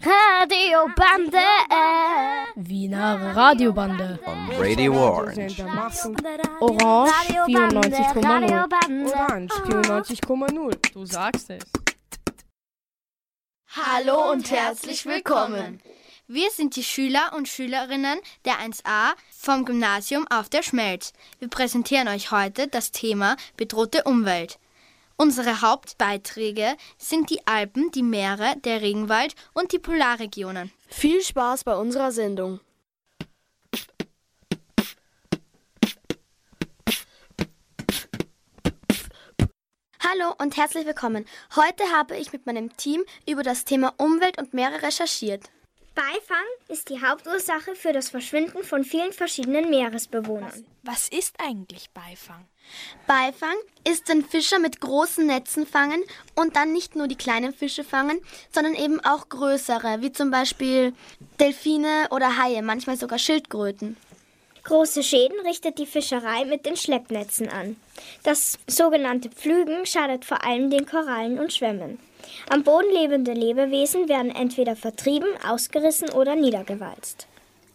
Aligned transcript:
Radiobande. 0.00 1.38
Wiener 2.54 3.34
Radiobande. 3.34 4.18
On 4.24 4.50
Radio 4.58 4.92
Orange. 4.94 5.60
Orange 6.60 7.12
94,0. 7.46 9.12
Orange 9.16 9.54
94,0. 9.54 10.92
Du 10.92 11.04
sagst 11.04 11.50
es. 11.50 11.64
Hallo 13.70 14.30
und 14.30 14.50
herzlich 14.50 15.04
willkommen. 15.04 15.80
Wir 16.28 16.50
sind 16.50 16.76
die 16.76 16.84
Schüler 16.84 17.32
und 17.36 17.48
Schülerinnen 17.48 18.20
der 18.44 18.54
1a 18.54 19.14
vom 19.36 19.64
Gymnasium 19.64 20.26
auf 20.28 20.48
der 20.48 20.62
Schmelz. 20.62 21.12
Wir 21.38 21.48
präsentieren 21.48 22.08
euch 22.08 22.30
heute 22.30 22.68
das 22.68 22.92
Thema 22.92 23.36
bedrohte 23.56 24.04
Umwelt. 24.04 24.58
Unsere 25.18 25.62
Hauptbeiträge 25.62 26.76
sind 26.98 27.30
die 27.30 27.46
Alpen, 27.46 27.90
die 27.90 28.02
Meere, 28.02 28.54
der 28.58 28.82
Regenwald 28.82 29.34
und 29.54 29.72
die 29.72 29.78
Polarregionen. 29.78 30.70
Viel 30.88 31.22
Spaß 31.22 31.64
bei 31.64 31.74
unserer 31.74 32.12
Sendung. 32.12 32.60
Hallo 40.00 40.34
und 40.38 40.58
herzlich 40.58 40.84
willkommen. 40.84 41.24
Heute 41.56 41.84
habe 41.94 42.18
ich 42.18 42.34
mit 42.34 42.44
meinem 42.44 42.76
Team 42.76 43.02
über 43.26 43.42
das 43.42 43.64
Thema 43.64 43.94
Umwelt 43.96 44.38
und 44.38 44.52
Meere 44.52 44.82
recherchiert. 44.82 45.50
Beifang 45.96 46.44
ist 46.68 46.90
die 46.90 47.00
Hauptursache 47.00 47.74
für 47.74 47.94
das 47.94 48.10
Verschwinden 48.10 48.62
von 48.62 48.84
vielen 48.84 49.14
verschiedenen 49.14 49.70
Meeresbewohnern. 49.70 50.66
Was 50.82 51.08
ist 51.08 51.36
eigentlich 51.38 51.88
Beifang? 51.88 52.46
Beifang 53.06 53.56
ist, 53.88 54.06
wenn 54.10 54.22
Fischer 54.22 54.58
mit 54.58 54.82
großen 54.82 55.26
Netzen 55.26 55.66
fangen 55.66 56.04
und 56.34 56.54
dann 56.54 56.74
nicht 56.74 56.96
nur 56.96 57.08
die 57.08 57.16
kleinen 57.16 57.54
Fische 57.54 57.82
fangen, 57.82 58.20
sondern 58.52 58.74
eben 58.74 59.00
auch 59.00 59.30
größere, 59.30 60.02
wie 60.02 60.12
zum 60.12 60.30
Beispiel 60.30 60.92
Delfine 61.40 62.08
oder 62.10 62.36
Haie, 62.36 62.60
manchmal 62.60 62.98
sogar 62.98 63.18
Schildkröten. 63.18 63.96
Große 64.66 65.04
Schäden 65.04 65.38
richtet 65.46 65.78
die 65.78 65.86
Fischerei 65.86 66.44
mit 66.44 66.66
den 66.66 66.76
Schleppnetzen 66.76 67.48
an. 67.48 67.76
Das 68.24 68.58
sogenannte 68.66 69.28
Pflügen 69.28 69.86
schadet 69.86 70.24
vor 70.24 70.44
allem 70.44 70.70
den 70.70 70.86
Korallen 70.86 71.38
und 71.38 71.52
Schwämmen. 71.52 72.00
Am 72.50 72.64
Boden 72.64 72.90
lebende 72.92 73.32
Lebewesen 73.32 74.08
werden 74.08 74.34
entweder 74.34 74.74
vertrieben, 74.74 75.28
ausgerissen 75.46 76.10
oder 76.10 76.34
niedergewalzt. 76.34 77.28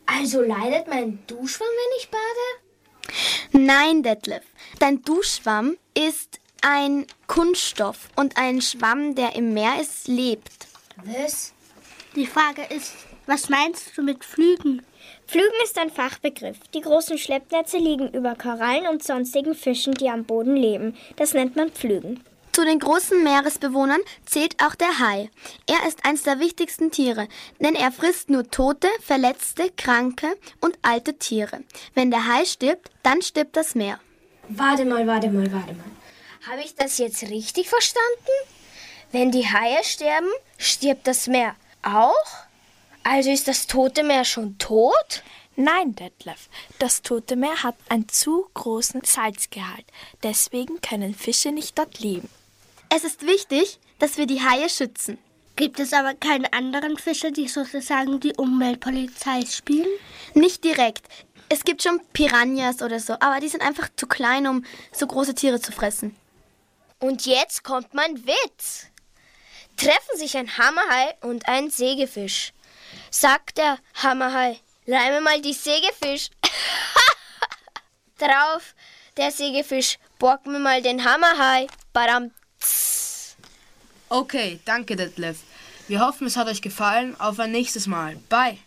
Also 0.05 0.41
leidet 0.41 0.89
mein 0.89 1.19
Duschschwamm, 1.27 1.67
wenn 1.69 1.97
ich 1.99 2.09
bade? 2.09 3.65
Nein, 3.65 4.03
Detlef. 4.03 4.43
Dein 4.79 5.01
Duschschwamm 5.01 5.77
ist 5.93 6.41
ein 6.61 7.07
Kunststoff 7.27 8.09
und 8.17 8.35
ein 8.35 8.61
Schwamm, 8.61 9.15
der 9.15 9.37
im 9.37 9.53
Meer 9.53 9.79
ist, 9.79 10.09
lebt. 10.09 10.67
Was? 11.05 11.53
Die 12.17 12.27
Frage 12.27 12.63
ist, 12.63 12.93
was 13.27 13.47
meinst 13.47 13.97
du 13.97 14.03
mit 14.03 14.25
Flügen? 14.25 14.81
Pflügen 15.31 15.63
ist 15.63 15.77
ein 15.79 15.89
Fachbegriff. 15.89 16.57
Die 16.73 16.81
großen 16.81 17.17
Schleppnetze 17.17 17.77
liegen 17.77 18.09
über 18.09 18.35
Korallen 18.35 18.85
und 18.87 19.01
sonstigen 19.01 19.55
Fischen, 19.55 19.93
die 19.93 20.09
am 20.09 20.25
Boden 20.25 20.57
leben. 20.57 20.97
Das 21.15 21.33
nennt 21.33 21.55
man 21.55 21.71
Pflügen. 21.71 22.21
Zu 22.51 22.65
den 22.65 22.79
großen 22.79 23.23
Meeresbewohnern 23.23 24.01
zählt 24.25 24.61
auch 24.61 24.75
der 24.75 24.99
Hai. 24.99 25.29
Er 25.67 25.87
ist 25.87 26.05
eines 26.05 26.23
der 26.23 26.41
wichtigsten 26.41 26.91
Tiere, 26.91 27.29
denn 27.61 27.75
er 27.75 27.93
frisst 27.93 28.29
nur 28.29 28.51
tote, 28.51 28.89
verletzte, 28.99 29.71
kranke 29.77 30.27
und 30.59 30.77
alte 30.81 31.17
Tiere. 31.17 31.61
Wenn 31.93 32.11
der 32.11 32.27
Hai 32.27 32.43
stirbt, 32.43 32.91
dann 33.01 33.21
stirbt 33.21 33.55
das 33.55 33.73
Meer. 33.73 34.01
Warte 34.49 34.83
mal, 34.83 35.07
warte 35.07 35.29
mal, 35.29 35.49
warte 35.53 35.73
mal. 35.75 36.51
Habe 36.51 36.61
ich 36.61 36.75
das 36.75 36.97
jetzt 36.97 37.23
richtig 37.29 37.69
verstanden? 37.69 38.35
Wenn 39.13 39.31
die 39.31 39.47
Haie 39.47 39.81
sterben, 39.85 40.27
stirbt 40.57 41.07
das 41.07 41.27
Meer 41.27 41.55
auch? 41.83 42.50
Also 43.03 43.31
ist 43.31 43.47
das 43.47 43.67
tote 43.67 44.03
Meer 44.03 44.25
schon 44.25 44.57
tot? 44.57 45.23
Nein, 45.55 45.95
Detlef. 45.95 46.49
Das 46.79 47.01
Tote 47.01 47.35
Meer 47.35 47.61
hat 47.63 47.75
einen 47.89 48.07
zu 48.07 48.47
großen 48.53 49.01
Salzgehalt. 49.03 49.85
Deswegen 50.23 50.79
können 50.81 51.13
Fische 51.13 51.51
nicht 51.51 51.77
dort 51.77 51.99
leben. 51.99 52.29
Es 52.89 53.03
ist 53.03 53.25
wichtig, 53.25 53.79
dass 53.99 54.17
wir 54.17 54.27
die 54.27 54.41
Haie 54.41 54.69
schützen. 54.69 55.17
Gibt 55.55 55.79
es 55.79 55.93
aber 55.93 56.13
keine 56.13 56.51
anderen 56.53 56.97
Fische, 56.97 57.31
die 57.31 57.47
sozusagen 57.47 58.19
die 58.19 58.33
Umweltpolizei 58.35 59.45
spielen? 59.45 59.89
Nicht 60.33 60.63
direkt. 60.63 61.03
Es 61.49 61.65
gibt 61.65 61.83
schon 61.83 61.99
Piranhas 62.13 62.81
oder 62.81 62.99
so, 62.99 63.13
aber 63.19 63.39
die 63.41 63.49
sind 63.49 63.61
einfach 63.61 63.89
zu 63.97 64.07
klein, 64.07 64.47
um 64.47 64.63
so 64.93 65.05
große 65.05 65.35
Tiere 65.35 65.59
zu 65.59 65.71
fressen. 65.73 66.15
Und 66.99 67.25
jetzt 67.25 67.63
kommt 67.63 67.93
mein 67.93 68.25
Witz. 68.25 68.87
Treffen 69.75 70.17
sich 70.17 70.37
ein 70.37 70.57
Hammerhai 70.57 71.15
und 71.21 71.47
ein 71.47 71.69
Sägefisch. 71.69 72.53
Sagt 73.13 73.57
der 73.57 73.77
Hammerhai, 73.95 74.61
leih 74.85 75.11
mir 75.11 75.19
mal 75.19 75.41
die 75.41 75.51
Sägefisch. 75.51 76.29
Drauf, 78.17 78.73
der 79.17 79.31
Sägefisch, 79.31 79.99
borg 80.17 80.45
mir 80.45 80.59
mal 80.59 80.81
den 80.81 81.03
Hammerhai. 81.03 81.67
Badam. 81.91 82.31
Okay, 84.07 84.61
danke, 84.63 84.95
Detlef. 84.95 85.39
Wir 85.89 85.99
hoffen, 85.99 86.25
es 86.25 86.37
hat 86.37 86.47
euch 86.47 86.61
gefallen. 86.61 87.19
Auf 87.19 87.37
ein 87.39 87.51
nächstes 87.51 87.85
Mal. 87.85 88.15
Bye. 88.29 88.57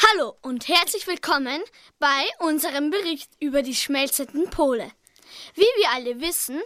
Hallo 0.00 0.36
und 0.42 0.68
herzlich 0.68 1.08
willkommen 1.08 1.60
bei 1.98 2.24
unserem 2.38 2.90
Bericht 2.90 3.32
über 3.40 3.62
die 3.62 3.74
schmelzenden 3.74 4.48
Pole. 4.48 4.92
Wie 5.54 5.60
wir 5.60 5.90
alle 5.94 6.20
wissen, 6.20 6.60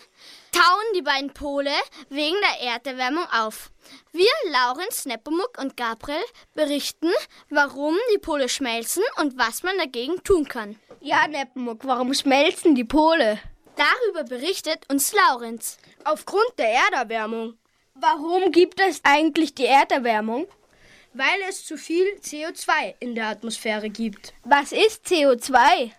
tauen 0.53 0.84
die 0.97 1.03
beiden 1.03 1.32
Pole 1.32 1.72
wegen 2.09 2.37
der 2.41 2.69
Erderwärmung 2.69 3.25
auf. 3.32 3.71
Wir, 4.12 4.31
Laurenz, 4.50 5.04
Nepomuk 5.04 5.59
und 5.59 5.77
Gabriel, 5.77 6.22
berichten, 6.54 7.10
warum 7.50 7.97
die 8.15 8.19
Pole 8.19 8.49
schmelzen 8.49 9.03
und 9.21 9.37
was 9.38 9.62
man 9.62 9.77
dagegen 9.78 10.22
tun 10.25 10.49
kann. 10.49 10.78
Ja, 11.00 11.27
Nepomuk, 11.28 11.84
warum 11.84 12.15
schmelzen 12.15 12.75
die 12.75 12.84
Pole? 12.84 13.38
Darüber 13.77 14.25
berichtet 14.25 14.91
uns 14.91 15.12
Laurenz. 15.12 15.78
Aufgrund 16.04 16.50
der 16.59 16.71
Erderwärmung. 16.71 17.59
Warum 17.94 18.50
gibt 18.50 18.81
es 18.81 19.00
eigentlich 19.04 19.54
die 19.54 19.66
Erderwärmung? 19.66 20.47
Weil 21.12 21.41
es 21.48 21.65
zu 21.65 21.77
viel 21.77 22.06
CO2 22.21 22.94
in 23.00 23.15
der 23.15 23.28
Atmosphäre 23.28 23.88
gibt. 23.88 24.34
Was 24.44 24.72
ist 24.72 25.06
CO2? 25.06 25.93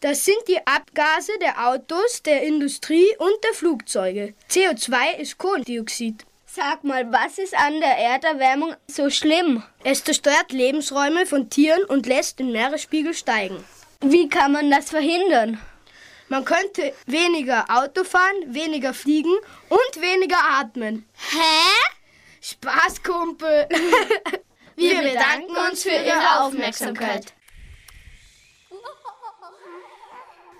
Das 0.00 0.24
sind 0.24 0.38
die 0.48 0.66
Abgase 0.66 1.32
der 1.42 1.68
Autos, 1.68 2.22
der 2.22 2.42
Industrie 2.42 3.06
und 3.18 3.44
der 3.44 3.52
Flugzeuge. 3.52 4.32
CO2 4.50 5.18
ist 5.18 5.36
Kohlendioxid. 5.36 6.24
Sag 6.46 6.84
mal, 6.84 7.12
was 7.12 7.36
ist 7.36 7.54
an 7.54 7.80
der 7.80 7.98
Erderwärmung 7.98 8.74
so 8.86 9.10
schlimm? 9.10 9.62
Es 9.84 10.02
zerstört 10.02 10.52
Lebensräume 10.52 11.26
von 11.26 11.50
Tieren 11.50 11.84
und 11.84 12.06
lässt 12.06 12.38
den 12.38 12.50
Meeresspiegel 12.50 13.12
steigen. 13.12 13.62
Wie 14.00 14.30
kann 14.30 14.52
man 14.52 14.70
das 14.70 14.88
verhindern? 14.88 15.60
Man 16.28 16.46
könnte 16.46 16.94
weniger 17.04 17.66
Auto 17.68 18.02
fahren, 18.02 18.36
weniger 18.46 18.94
fliegen 18.94 19.36
und 19.68 20.00
weniger 20.02 20.38
atmen. 20.50 21.04
Hä? 21.30 21.90
Spaß, 22.40 23.02
Kumpel. 23.02 23.68
Wir 24.76 25.02
bedanken 25.02 25.56
uns 25.70 25.82
für 25.82 25.90
Ihre 25.90 26.40
Aufmerksamkeit. 26.40 27.34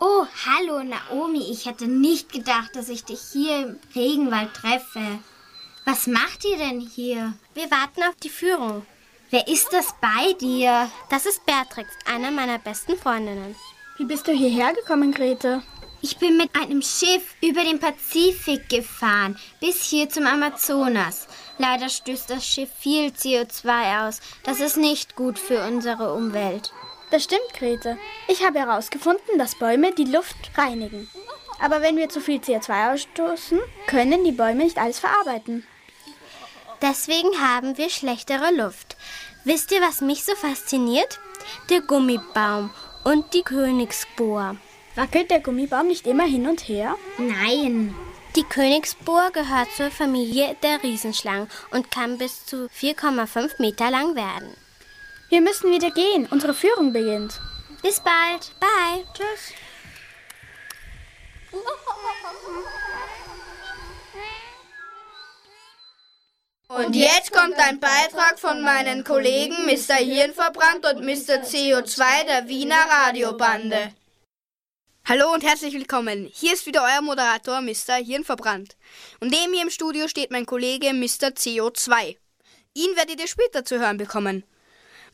Oh, 0.02 0.24
hallo 0.46 0.82
Naomi. 0.82 1.50
Ich 1.50 1.66
hätte 1.66 1.86
nicht 1.86 2.32
gedacht, 2.32 2.74
dass 2.74 2.88
ich 2.88 3.04
dich 3.04 3.20
hier 3.34 3.58
im 3.58 3.78
Regenwald 3.94 4.54
treffe. 4.54 5.18
Was 5.84 6.06
macht 6.06 6.42
ihr 6.46 6.56
denn 6.56 6.80
hier? 6.80 7.34
Wir 7.52 7.70
warten 7.70 8.02
auf 8.04 8.14
die 8.22 8.30
Führung. 8.30 8.86
Wer 9.28 9.46
ist 9.46 9.70
das 9.74 9.94
bei 10.00 10.32
dir? 10.40 10.90
Das 11.10 11.26
ist 11.26 11.44
Beatrix, 11.44 11.90
eine 12.10 12.30
meiner 12.30 12.58
besten 12.58 12.96
Freundinnen. 12.96 13.54
Wie 13.98 14.06
bist 14.06 14.26
du 14.26 14.32
hierher 14.32 14.72
gekommen, 14.72 15.12
Grete? 15.12 15.62
Ich 16.00 16.16
bin 16.16 16.38
mit 16.38 16.48
einem 16.56 16.80
Schiff 16.80 17.34
über 17.42 17.62
den 17.62 17.78
Pazifik 17.78 18.70
gefahren, 18.70 19.38
bis 19.60 19.82
hier 19.82 20.08
zum 20.08 20.26
Amazonas. 20.26 21.28
Leider 21.58 21.90
stößt 21.90 22.30
das 22.30 22.46
Schiff 22.46 22.70
viel 22.78 23.08
CO2 23.08 24.08
aus. 24.08 24.20
Das 24.44 24.60
ist 24.60 24.78
nicht 24.78 25.14
gut 25.14 25.38
für 25.38 25.62
unsere 25.66 26.14
Umwelt. 26.14 26.72
Das 27.10 27.24
stimmt, 27.24 27.52
Grete. 27.54 27.98
Ich 28.28 28.44
habe 28.44 28.60
herausgefunden, 28.60 29.38
dass 29.38 29.56
Bäume 29.56 29.92
die 29.92 30.04
Luft 30.04 30.36
reinigen. 30.56 31.08
Aber 31.60 31.82
wenn 31.82 31.96
wir 31.96 32.08
zu 32.08 32.20
viel 32.20 32.40
CO2 32.40 32.94
ausstoßen, 32.94 33.58
können 33.86 34.24
die 34.24 34.32
Bäume 34.32 34.64
nicht 34.64 34.78
alles 34.78 34.98
verarbeiten. 34.98 35.66
Deswegen 36.80 37.40
haben 37.40 37.76
wir 37.76 37.90
schlechtere 37.90 38.54
Luft. 38.54 38.96
Wisst 39.44 39.70
ihr, 39.72 39.82
was 39.82 40.00
mich 40.00 40.24
so 40.24 40.34
fasziniert? 40.34 41.18
Der 41.68 41.80
Gummibaum 41.82 42.70
und 43.04 43.34
die 43.34 43.42
Königsbohr. 43.42 44.56
Wackelt 44.94 45.30
der 45.30 45.40
Gummibaum 45.40 45.88
nicht 45.88 46.06
immer 46.06 46.24
hin 46.24 46.48
und 46.48 46.68
her? 46.68 46.96
Nein. 47.18 47.94
Die 48.36 48.44
Königsbohr 48.44 49.30
gehört 49.32 49.72
zur 49.72 49.90
Familie 49.90 50.56
der 50.62 50.82
Riesenschlangen 50.82 51.48
und 51.72 51.90
kann 51.90 52.16
bis 52.16 52.46
zu 52.46 52.68
4,5 52.68 53.60
Meter 53.60 53.90
lang 53.90 54.14
werden. 54.14 54.54
Wir 55.30 55.40
müssen 55.40 55.70
wieder 55.70 55.92
gehen. 55.92 56.26
Unsere 56.28 56.54
Führung 56.54 56.92
beginnt. 56.92 57.40
Bis 57.82 58.00
bald. 58.00 58.52
Bye. 58.58 59.06
Tschüss. 59.14 59.54
Und 66.66 66.96
jetzt 66.96 67.32
kommt 67.32 67.54
ein 67.58 67.78
Beitrag 67.78 68.40
von 68.40 68.60
meinen 68.60 69.04
Kollegen 69.04 69.54
Mr. 69.66 69.94
Hirnverbrannt 69.94 70.84
und 70.84 71.04
Mr. 71.04 71.44
CO2 71.44 72.24
der 72.26 72.48
Wiener 72.48 72.84
Radiobande. 72.90 73.92
Hallo 75.04 75.32
und 75.32 75.44
herzlich 75.44 75.74
willkommen. 75.74 76.28
Hier 76.32 76.54
ist 76.54 76.66
wieder 76.66 76.82
euer 76.82 77.02
Moderator 77.02 77.60
Mr. 77.60 77.94
Hirnverbrannt. 78.04 78.76
Und 79.20 79.30
neben 79.30 79.52
mir 79.52 79.62
im 79.62 79.70
Studio 79.70 80.08
steht 80.08 80.32
mein 80.32 80.46
Kollege 80.46 80.92
Mr. 80.92 81.28
CO2. 81.28 82.16
Ihn 82.74 82.96
werdet 82.96 83.20
ihr 83.20 83.28
später 83.28 83.64
zu 83.64 83.78
hören 83.78 83.96
bekommen. 83.96 84.44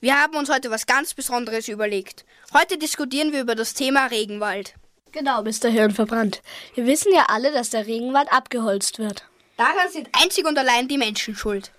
Wir 0.00 0.20
haben 0.20 0.36
uns 0.36 0.50
heute 0.50 0.70
was 0.70 0.86
ganz 0.86 1.14
Besonderes 1.14 1.68
überlegt. 1.68 2.26
Heute 2.52 2.76
diskutieren 2.76 3.32
wir 3.32 3.40
über 3.40 3.54
das 3.54 3.72
Thema 3.72 4.06
Regenwald. 4.06 4.74
Genau, 5.12 5.42
Mr. 5.42 5.70
Hirnverbrannt. 5.70 6.42
Wir 6.74 6.86
wissen 6.86 7.12
ja 7.14 7.26
alle, 7.28 7.50
dass 7.50 7.70
der 7.70 7.86
Regenwald 7.86 8.30
abgeholzt 8.30 8.98
wird. 8.98 9.24
Daran 9.56 9.90
sind 9.90 10.10
einzig 10.12 10.44
und 10.44 10.58
allein 10.58 10.88
die 10.88 10.98
Menschen 10.98 11.34
schuld. 11.34 11.72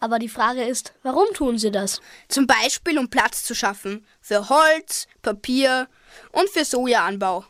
Aber 0.00 0.18
die 0.18 0.28
Frage 0.28 0.64
ist, 0.64 0.94
warum 1.04 1.32
tun 1.32 1.58
sie 1.58 1.70
das? 1.70 2.00
Zum 2.26 2.48
Beispiel, 2.48 2.98
um 2.98 3.08
Platz 3.08 3.44
zu 3.44 3.54
schaffen. 3.54 4.04
Für 4.20 4.48
Holz, 4.48 5.06
Papier 5.22 5.86
und 6.32 6.50
für 6.50 6.64
Sojaanbau. 6.64 7.44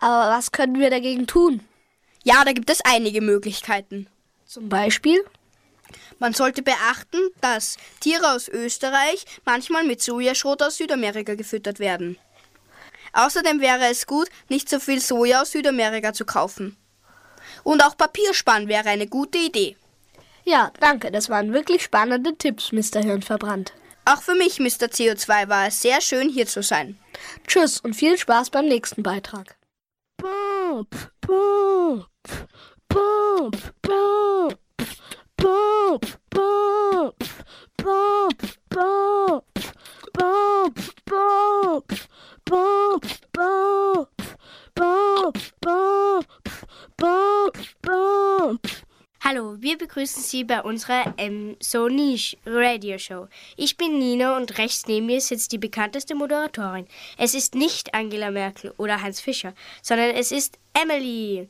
Aber 0.00 0.36
was 0.36 0.52
können 0.52 0.78
wir 0.78 0.90
dagegen 0.90 1.26
tun? 1.26 1.66
Ja, 2.24 2.44
da 2.44 2.52
gibt 2.52 2.68
es 2.68 2.84
einige 2.84 3.22
Möglichkeiten. 3.22 4.06
Zum 4.44 4.68
Beispiel? 4.68 5.24
Man 6.18 6.32
sollte 6.32 6.62
beachten, 6.62 7.18
dass 7.40 7.76
Tiere 8.00 8.32
aus 8.32 8.48
Österreich 8.48 9.24
manchmal 9.44 9.84
mit 9.84 10.02
Sojaschrot 10.02 10.62
aus 10.62 10.76
Südamerika 10.76 11.34
gefüttert 11.34 11.78
werden. 11.78 12.18
Außerdem 13.12 13.60
wäre 13.60 13.86
es 13.90 14.06
gut, 14.06 14.28
nicht 14.48 14.68
so 14.68 14.78
viel 14.78 15.00
Soja 15.00 15.42
aus 15.42 15.52
Südamerika 15.52 16.12
zu 16.12 16.24
kaufen. 16.24 16.76
Und 17.64 17.82
auch 17.82 17.96
Papierspann 17.96 18.68
wäre 18.68 18.88
eine 18.88 19.06
gute 19.06 19.38
Idee. 19.38 19.76
Ja, 20.44 20.70
danke. 20.80 21.10
Das 21.10 21.28
waren 21.28 21.52
wirklich 21.52 21.82
spannende 21.82 22.36
Tipps, 22.36 22.72
Mr. 22.72 23.02
Hirnverbrannt. 23.02 23.72
Auch 24.04 24.22
für 24.22 24.36
mich, 24.36 24.60
Mr. 24.60 24.86
CO2, 24.86 25.48
war 25.48 25.66
es 25.66 25.82
sehr 25.82 26.00
schön, 26.00 26.28
hier 26.28 26.46
zu 26.46 26.62
sein. 26.62 26.96
Tschüss 27.48 27.80
und 27.80 27.94
viel 27.94 28.16
Spaß 28.16 28.50
beim 28.50 28.66
nächsten 28.66 29.02
Beitrag. 29.02 29.56
Bump, 30.16 30.94
bump, 31.20 32.06
bump, 32.88 33.74
bump, 33.82 34.58
bump, 35.36 36.06
bump, 36.30 37.24
bump, 37.76 38.42
bump, 38.68 39.42
bump, 40.12 40.78
bump, 41.04 41.86
bump, 42.44 43.06
bump, 43.34 44.24
bump, 44.74 45.38
bump. 45.60 46.26
Bump, 46.98 47.56
bump. 47.82 48.86
Hallo, 49.20 49.56
wir 49.60 49.76
begrüßen 49.76 50.22
Sie 50.22 50.44
bei 50.44 50.62
unserer 50.62 51.12
M 51.16 51.56
Sony 51.60 52.18
Radio 52.46 52.96
Show. 52.96 53.26
Ich 53.56 53.76
bin 53.76 53.98
Nina 53.98 54.36
und 54.36 54.56
rechts 54.56 54.86
neben 54.86 55.06
mir 55.06 55.20
sitzt 55.20 55.52
die 55.52 55.58
bekannteste 55.58 56.14
Moderatorin. 56.14 56.86
Es 57.18 57.34
ist 57.34 57.54
nicht 57.54 57.92
Angela 57.92 58.30
Merkel 58.30 58.72
oder 58.78 59.02
Hans 59.02 59.20
Fischer, 59.20 59.52
sondern 59.82 60.10
es 60.10 60.32
ist 60.32 60.58
Emily. 60.72 61.48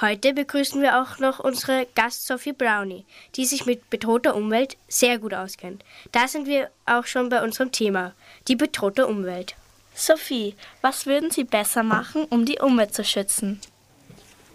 Heute 0.00 0.32
begrüßen 0.32 0.80
wir 0.80 1.02
auch 1.02 1.18
noch 1.18 1.40
unsere 1.40 1.86
Gast 1.94 2.26
Sophie 2.26 2.54
Brownie, 2.54 3.04
die 3.36 3.44
sich 3.44 3.66
mit 3.66 3.90
bedrohter 3.90 4.34
Umwelt 4.34 4.78
sehr 4.88 5.18
gut 5.18 5.34
auskennt. 5.34 5.84
Da 6.10 6.26
sind 6.26 6.46
wir 6.46 6.70
auch 6.86 7.04
schon 7.04 7.28
bei 7.28 7.42
unserem 7.42 7.70
Thema, 7.70 8.14
die 8.48 8.56
bedrohte 8.56 9.06
Umwelt. 9.06 9.56
Sophie, 9.94 10.54
was 10.80 11.04
würden 11.04 11.30
Sie 11.30 11.44
besser 11.44 11.82
machen, 11.82 12.24
um 12.30 12.46
die 12.46 12.60
Umwelt 12.60 12.94
zu 12.94 13.04
schützen? 13.04 13.60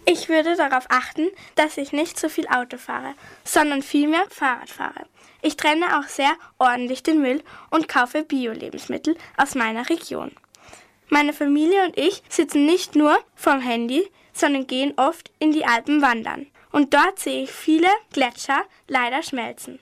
Ich 0.04 0.28
würde 0.28 0.56
darauf 0.56 0.86
achten, 0.88 1.28
dass 1.54 1.76
ich 1.76 1.92
nicht 1.92 2.18
zu 2.18 2.28
viel 2.28 2.48
Auto 2.48 2.76
fahre, 2.76 3.14
sondern 3.44 3.82
vielmehr 3.82 4.24
Fahrrad 4.30 4.70
fahre. 4.70 5.06
Ich 5.42 5.56
trenne 5.56 5.98
auch 5.98 6.08
sehr 6.08 6.32
ordentlich 6.58 7.04
den 7.04 7.22
Müll 7.22 7.40
und 7.70 7.86
kaufe 7.86 8.24
Bio-Lebensmittel 8.24 9.16
aus 9.36 9.54
meiner 9.54 9.88
Region. 9.88 10.32
Meine 11.08 11.32
Familie 11.32 11.84
und 11.84 11.96
ich 11.96 12.24
sitzen 12.28 12.66
nicht 12.66 12.96
nur 12.96 13.16
vorm 13.36 13.60
Handy, 13.60 14.10
sondern 14.36 14.66
gehen 14.66 14.94
oft 14.96 15.30
in 15.38 15.52
die 15.52 15.64
Alpen 15.64 16.02
wandern. 16.02 16.46
Und 16.72 16.94
dort 16.94 17.18
sehe 17.18 17.44
ich 17.44 17.50
viele 17.50 17.88
Gletscher 18.12 18.64
leider 18.86 19.22
schmelzen. 19.22 19.78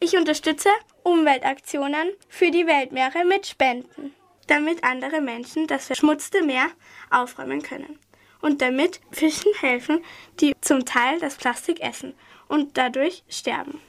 Ich 0.00 0.16
unterstütze 0.16 0.68
Umweltaktionen 1.02 2.12
für 2.28 2.50
die 2.50 2.66
Weltmeere 2.66 3.24
mit 3.24 3.46
Spenden, 3.46 4.14
damit 4.46 4.84
andere 4.84 5.20
Menschen 5.20 5.66
das 5.66 5.86
verschmutzte 5.86 6.42
Meer 6.42 6.68
aufräumen 7.10 7.62
können 7.62 7.98
und 8.40 8.60
damit 8.60 9.00
Fischen 9.10 9.52
helfen, 9.60 10.04
die 10.40 10.54
zum 10.60 10.84
Teil 10.84 11.18
das 11.20 11.36
Plastik 11.36 11.80
essen 11.80 12.14
und 12.48 12.76
dadurch 12.76 13.22
sterben. 13.28 13.80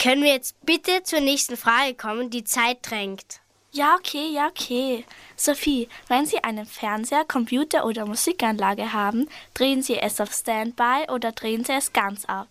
Können 0.00 0.22
wir 0.22 0.32
jetzt 0.32 0.56
bitte 0.64 1.02
zur 1.04 1.20
nächsten 1.20 1.56
Frage 1.56 1.94
kommen? 1.94 2.30
Die 2.30 2.42
Zeit 2.44 2.78
drängt. 2.82 3.40
Ja, 3.72 3.94
okay, 3.94 4.32
ja, 4.32 4.48
okay. 4.48 5.04
Sophie, 5.36 5.88
wenn 6.08 6.26
Sie 6.26 6.42
einen 6.42 6.66
Fernseher, 6.66 7.24
Computer 7.24 7.86
oder 7.86 8.04
Musikanlage 8.04 8.92
haben, 8.92 9.28
drehen 9.54 9.80
Sie 9.80 9.96
es 9.96 10.20
auf 10.20 10.32
Standby 10.32 11.06
oder 11.08 11.30
drehen 11.30 11.64
Sie 11.64 11.72
es 11.72 11.92
ganz 11.92 12.24
ab? 12.24 12.48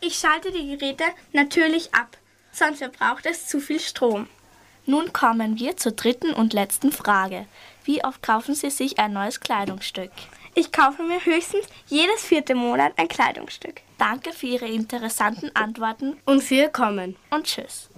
Ich 0.00 0.16
schalte 0.16 0.52
die 0.52 0.76
Geräte 0.76 1.04
natürlich 1.32 1.92
ab, 1.92 2.16
sonst 2.52 2.78
verbraucht 2.78 3.26
es 3.26 3.48
zu 3.48 3.58
viel 3.58 3.80
Strom. 3.80 4.28
Nun 4.86 5.12
kommen 5.12 5.58
wir 5.58 5.76
zur 5.76 5.92
dritten 5.92 6.32
und 6.32 6.52
letzten 6.52 6.92
Frage. 6.92 7.46
Wie 7.84 8.04
oft 8.04 8.22
kaufen 8.22 8.54
Sie 8.54 8.70
sich 8.70 8.98
ein 8.98 9.12
neues 9.12 9.40
Kleidungsstück? 9.40 10.12
Ich 10.54 10.70
kaufe 10.70 11.02
mir 11.02 11.24
höchstens 11.24 11.66
jedes 11.88 12.22
vierte 12.22 12.54
Monat 12.54 12.92
ein 12.96 13.08
Kleidungsstück. 13.08 13.80
Danke 13.98 14.32
für 14.32 14.46
Ihre 14.46 14.68
interessanten 14.68 15.50
Antworten 15.56 16.16
und 16.26 16.44
für 16.44 16.54
Ihr 16.54 16.68
Kommen. 16.68 17.16
Und 17.30 17.44
tschüss. 17.44 17.90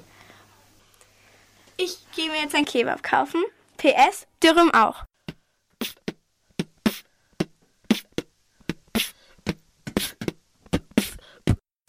Ich 1.78 1.99
gehe 2.14 2.31
mir 2.31 2.40
jetzt 2.40 2.55
ein 2.55 2.64
Kebab 2.64 3.02
kaufen. 3.02 3.44
PS, 3.76 4.26
Dürüm 4.43 4.73
auch. 4.73 5.05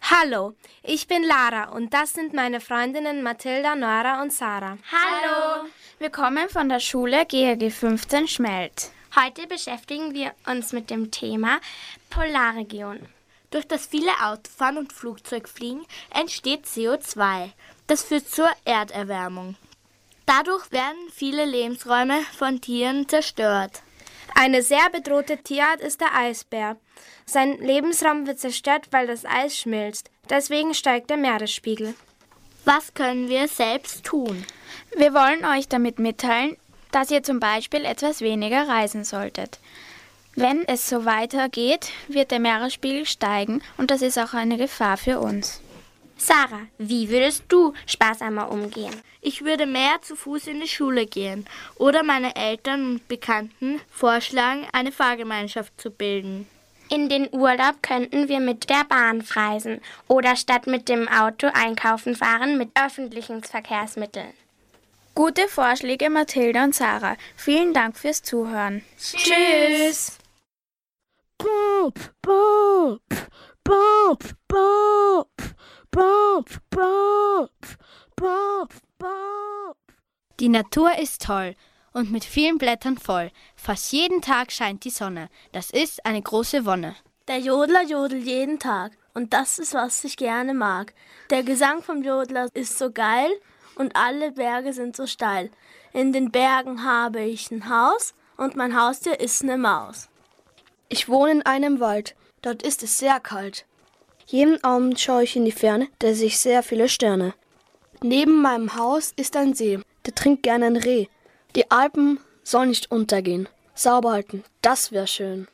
Hallo, 0.01 0.55
ich 0.83 1.07
bin 1.07 1.23
Lara 1.23 1.69
und 1.69 1.93
das 1.93 2.13
sind 2.13 2.33
meine 2.33 2.59
Freundinnen 2.59 3.23
Mathilda, 3.23 3.75
Nora 3.75 4.21
und 4.21 4.33
Sarah. 4.33 4.77
Hallo, 4.91 5.69
wir 5.99 6.09
kommen 6.09 6.49
von 6.49 6.67
der 6.69 6.79
Schule 6.79 7.25
GRG 7.25 7.69
15 7.69 8.27
Schmelt. 8.27 8.91
Heute 9.15 9.47
beschäftigen 9.47 10.13
wir 10.13 10.33
uns 10.45 10.73
mit 10.73 10.89
dem 10.89 11.11
Thema 11.11 11.59
Polarregion. 12.09 13.07
Durch 13.51 13.67
das 13.67 13.85
viele 13.85 14.11
Autofahren 14.21 14.77
und 14.77 14.91
Flugzeugfliegen 14.91 15.85
entsteht 16.13 16.65
CO2. 16.65 17.51
Das 17.85 18.03
führt 18.03 18.27
zur 18.29 18.49
Erderwärmung. 18.65 19.55
Dadurch 20.27 20.71
werden 20.73 21.09
viele 21.11 21.45
Lebensräume 21.45 22.19
von 22.37 22.59
Tieren 22.59 23.07
zerstört. 23.07 23.81
Eine 24.35 24.61
sehr 24.61 24.89
bedrohte 24.91 25.37
Tierart 25.37 25.79
ist 25.79 26.01
der 26.01 26.13
Eisbär. 26.13 26.75
Sein 27.25 27.57
Lebensraum 27.59 28.27
wird 28.27 28.37
zerstört, 28.37 28.87
weil 28.91 29.07
das 29.07 29.25
Eis 29.25 29.57
schmilzt. 29.57 30.11
Deswegen 30.29 30.73
steigt 30.73 31.09
der 31.09 31.17
Meeresspiegel. 31.17 31.95
Was 32.65 32.93
können 32.93 33.29
wir 33.29 33.47
selbst 33.47 34.03
tun? 34.03 34.45
Wir 34.97 35.13
wollen 35.13 35.45
euch 35.45 35.69
damit 35.69 35.97
mitteilen, 35.97 36.57
dass 36.91 37.09
ihr 37.09 37.23
zum 37.23 37.39
Beispiel 37.39 37.85
etwas 37.85 38.19
weniger 38.19 38.67
reisen 38.67 39.05
solltet. 39.05 39.59
Wenn 40.35 40.67
es 40.67 40.89
so 40.89 41.05
weitergeht, 41.05 41.89
wird 42.09 42.31
der 42.31 42.39
Meeresspiegel 42.39 43.05
steigen 43.05 43.61
und 43.77 43.91
das 43.91 44.01
ist 44.01 44.19
auch 44.19 44.33
eine 44.33 44.57
Gefahr 44.57 44.97
für 44.97 45.19
uns. 45.19 45.61
Sarah, 46.17 46.67
wie 46.77 47.09
würdest 47.09 47.43
du 47.47 47.73
sparsamer 47.85 48.51
umgehen? 48.51 48.93
Ich 49.21 49.43
würde 49.43 49.65
mehr 49.65 50.01
zu 50.01 50.15
Fuß 50.15 50.47
in 50.47 50.59
die 50.61 50.67
Schule 50.67 51.05
gehen 51.05 51.45
oder 51.75 52.03
meine 52.03 52.35
Eltern 52.35 52.91
und 52.91 53.07
Bekannten 53.07 53.79
vorschlagen, 53.89 54.65
eine 54.73 54.91
Fahrgemeinschaft 54.91 55.79
zu 55.79 55.91
bilden. 55.91 56.47
In 56.89 57.09
den 57.09 57.29
Urlaub 57.33 57.83
könnten 57.83 58.29
wir 58.29 58.39
mit 58.39 58.69
der 58.69 58.85
Bahn 58.85 59.21
reisen 59.21 59.81
oder 60.07 60.35
statt 60.35 60.67
mit 60.67 60.87
dem 60.89 61.07
Auto 61.07 61.47
einkaufen 61.53 62.15
fahren 62.15 62.57
mit 62.57 62.69
öffentlichen 62.75 63.43
Verkehrsmitteln. 63.43 64.33
Gute 65.13 65.47
Vorschläge, 65.47 66.09
Mathilda 66.09 66.63
und 66.63 66.75
Sarah. 66.75 67.17
Vielen 67.35 67.73
Dank 67.73 67.97
fürs 67.97 68.21
Zuhören. 68.21 68.83
Tschüss. 68.97 70.17
Bump, 71.37 72.13
bump, 72.21 73.01
bump, 73.63 74.35
bump, 74.47 75.56
bump, 75.91 76.61
bump, 76.69 77.77
bump, 78.15 78.73
bump. 78.97 79.77
Die 80.39 80.49
Natur 80.49 80.97
ist 80.97 81.23
toll 81.23 81.55
und 81.93 82.11
mit 82.11 82.23
vielen 82.23 82.57
Blättern 82.57 82.97
voll. 82.97 83.31
Fast 83.55 83.91
jeden 83.91 84.21
Tag 84.21 84.51
scheint 84.51 84.83
die 84.83 84.89
Sonne. 84.89 85.29
Das 85.51 85.71
ist 85.71 86.05
eine 86.05 86.21
große 86.21 86.65
Wonne. 86.65 86.95
Der 87.27 87.39
Jodler 87.39 87.83
jodelt 87.83 88.25
jeden 88.25 88.59
Tag 88.59 88.91
und 89.13 89.33
das 89.33 89.59
ist, 89.59 89.73
was 89.73 90.03
ich 90.03 90.17
gerne 90.17 90.53
mag. 90.53 90.93
Der 91.29 91.43
Gesang 91.43 91.81
vom 91.81 92.03
Jodler 92.03 92.47
ist 92.53 92.77
so 92.77 92.91
geil 92.91 93.31
und 93.75 93.95
alle 93.95 94.31
Berge 94.31 94.73
sind 94.73 94.95
so 94.95 95.07
steil. 95.07 95.49
In 95.93 96.13
den 96.13 96.31
Bergen 96.31 96.83
habe 96.83 97.21
ich 97.21 97.51
ein 97.51 97.69
Haus 97.69 98.13
und 98.37 98.55
mein 98.55 98.79
Haustier 98.79 99.19
ist 99.19 99.41
eine 99.41 99.57
Maus. 99.57 100.09
Ich 100.89 101.09
wohne 101.09 101.31
in 101.31 101.45
einem 101.45 101.79
Wald, 101.79 102.15
Dort 102.41 102.63
ist 102.63 102.83
es 102.83 102.97
sehr 102.97 103.19
kalt. 103.19 103.65
Jeden 104.29 104.61
Abend 104.61 104.99
schaue 104.99 105.23
ich 105.23 105.37
in 105.37 105.45
die 105.45 105.53
Ferne, 105.53 105.87
da 105.99 106.13
sehe 106.13 106.27
ich 106.27 106.37
sehr 106.37 106.61
viele 106.61 106.89
Sterne. 106.89 107.33
Neben 108.03 108.41
meinem 108.41 108.75
Haus 108.75 109.13
ist 109.15 109.37
ein 109.37 109.53
See, 109.53 109.79
der 110.05 110.15
trinkt 110.15 110.43
gerne 110.43 110.65
ein 110.65 110.75
Reh. 110.75 111.07
Die 111.55 111.71
Alpen 111.71 112.19
sollen 112.43 112.67
nicht 112.67 112.91
untergehen. 112.91 113.47
Sauber 113.73 114.11
halten, 114.11 114.43
das 114.61 114.91
wäre 114.91 115.07
schön. 115.07 115.47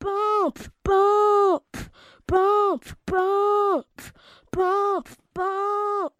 Bob, 0.00 0.58
Bob, 0.82 1.64
Bob, 2.26 2.84
Bob, 3.06 3.86
Bob, 4.50 5.08
Bob. 5.32 6.14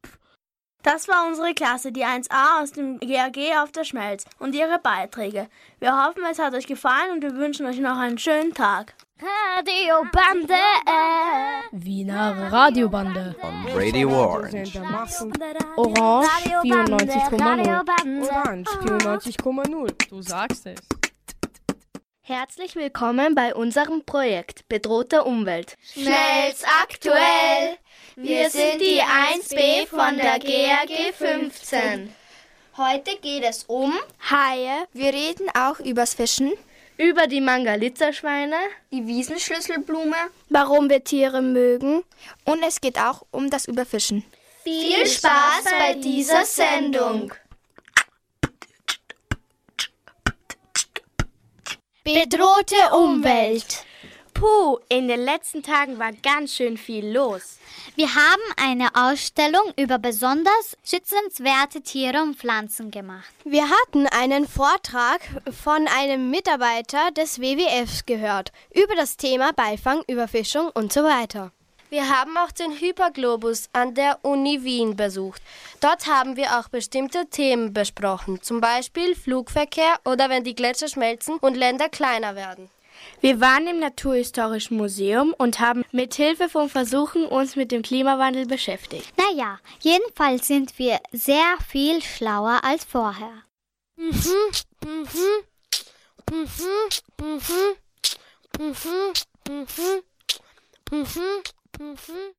Das 0.84 1.08
war 1.08 1.26
unsere 1.26 1.54
Klasse, 1.54 1.90
die 1.90 2.04
1a 2.04 2.62
aus 2.62 2.70
dem 2.70 3.00
GAG 3.00 3.36
auf 3.60 3.72
der 3.72 3.84
Schmelz 3.84 4.26
und 4.38 4.54
ihre 4.54 4.78
Beiträge. 4.78 5.48
Wir 5.80 6.06
hoffen, 6.06 6.22
es 6.30 6.38
hat 6.38 6.54
euch 6.54 6.68
gefallen 6.68 7.14
und 7.14 7.22
wir 7.22 7.34
wünschen 7.34 7.66
euch 7.66 7.80
noch 7.80 7.98
einen 7.98 8.18
schönen 8.18 8.54
Tag. 8.54 8.94
Radiobande. 9.22 10.54
Wiener 11.72 12.50
Radiobande. 12.50 13.34
Radio 13.74 14.08
Orange. 14.08 14.80
Orange 15.76 16.28
94,0. 16.62 18.30
Orange 18.30 18.70
94,0. 18.70 20.08
Du 20.08 20.22
sagst 20.22 20.64
es. 20.66 20.80
Herzlich 22.22 22.76
willkommen 22.76 23.34
bei 23.34 23.54
unserem 23.54 24.04
Projekt 24.06 24.66
Bedrohte 24.70 25.24
Umwelt. 25.24 25.76
Schmelz 25.92 26.64
aktuell. 26.82 27.76
Wir 28.16 28.48
sind 28.48 28.80
die 28.80 29.02
1b 29.02 29.86
von 29.86 30.16
der 30.16 30.38
GAG 30.38 31.12
15. 31.12 32.14
Heute 32.78 33.16
geht 33.20 33.44
es 33.44 33.64
um 33.64 33.92
Haie. 34.30 34.86
Wir 34.94 35.12
reden 35.12 35.50
auch 35.54 35.78
übers 35.80 36.14
Fischen. 36.14 36.52
Über 37.00 37.26
die 37.26 37.40
Mangalitza-Schweine, 37.40 38.56
die 38.92 39.06
Wiesenschlüsselblume, 39.06 40.16
warum 40.50 40.90
wir 40.90 41.02
Tiere 41.02 41.40
mögen 41.40 42.02
und 42.44 42.62
es 42.62 42.82
geht 42.82 42.98
auch 42.98 43.22
um 43.30 43.48
das 43.48 43.64
Überfischen. 43.66 44.22
Viel 44.64 45.06
Spaß 45.06 45.64
bei 45.78 45.94
dieser 45.94 46.44
Sendung. 46.44 47.32
Bedrohte 52.04 52.76
Umwelt. 52.94 53.86
Puh, 54.40 54.78
in 54.88 55.06
den 55.06 55.22
letzten 55.22 55.62
Tagen 55.62 55.98
war 55.98 56.12
ganz 56.12 56.54
schön 56.54 56.78
viel 56.78 57.06
los. 57.12 57.58
Wir 57.94 58.14
haben 58.14 58.40
eine 58.56 58.88
Ausstellung 58.94 59.74
über 59.76 59.98
besonders 59.98 60.78
schützenswerte 60.82 61.82
Tiere 61.82 62.22
und 62.22 62.36
Pflanzen 62.36 62.90
gemacht. 62.90 63.30
Wir 63.44 63.68
hatten 63.68 64.06
einen 64.06 64.48
Vortrag 64.48 65.20
von 65.50 65.86
einem 65.88 66.30
Mitarbeiter 66.30 67.10
des 67.10 67.38
WWFs 67.38 68.06
gehört 68.06 68.50
über 68.72 68.94
das 68.94 69.18
Thema 69.18 69.52
Beifang, 69.52 70.04
Überfischung 70.08 70.70
und 70.72 70.90
so 70.90 71.02
weiter. 71.02 71.52
Wir 71.90 72.08
haben 72.08 72.34
auch 72.38 72.50
den 72.50 72.72
Hyperglobus 72.72 73.68
an 73.74 73.94
der 73.94 74.20
Uni 74.22 74.64
Wien 74.64 74.96
besucht. 74.96 75.42
Dort 75.82 76.06
haben 76.06 76.36
wir 76.36 76.58
auch 76.58 76.68
bestimmte 76.70 77.26
Themen 77.26 77.74
besprochen, 77.74 78.40
zum 78.40 78.62
Beispiel 78.62 79.14
Flugverkehr 79.14 80.00
oder 80.06 80.30
wenn 80.30 80.44
die 80.44 80.54
Gletscher 80.54 80.88
schmelzen 80.88 81.36
und 81.40 81.58
Länder 81.58 81.90
kleiner 81.90 82.36
werden. 82.36 82.70
Wir 83.20 83.40
waren 83.40 83.66
im 83.66 83.78
Naturhistorischen 83.78 84.76
Museum 84.76 85.34
und 85.36 85.60
haben 85.60 85.84
mit 85.92 86.14
Hilfe 86.14 86.48
von 86.48 86.68
Versuchen 86.68 87.26
uns 87.26 87.56
mit 87.56 87.70
dem 87.70 87.82
Klimawandel 87.82 88.46
beschäftigt. 88.46 89.12
Naja, 89.16 89.58
jedenfalls 89.80 90.46
sind 90.46 90.78
wir 90.78 90.98
sehr 91.12 91.56
viel 91.68 92.02
schlauer 92.02 92.60
als 92.62 92.84
vorher. 92.84 93.44
Mhm, 93.96 94.12
mhm, 94.84 95.06
mhm, 96.30 96.46
mhm, 97.10 97.36
mhm, 98.58 98.82
mhm, 100.90 101.12
mhm. 101.78 102.34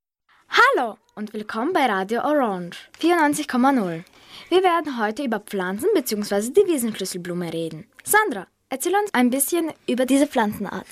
Hallo 0.50 0.98
und 1.16 1.34
willkommen 1.34 1.72
bei 1.74 1.86
Radio 1.86 2.22
Orange 2.24 2.90
94,0. 3.00 4.04
Wir 4.50 4.64
werden 4.64 5.00
heute 5.00 5.24
über 5.24 5.40
Pflanzen 5.40 5.90
bzw. 5.94 6.50
die 6.50 6.68
Wiesenschlüsselblume 6.68 7.54
reden. 7.54 7.88
Sandra, 8.04 8.48
Erzähl 8.72 8.96
uns 8.96 9.14
ein 9.14 9.30
bisschen 9.30 9.70
über 9.86 10.06
diese 10.06 10.28
Pflanzenart. 10.28 10.88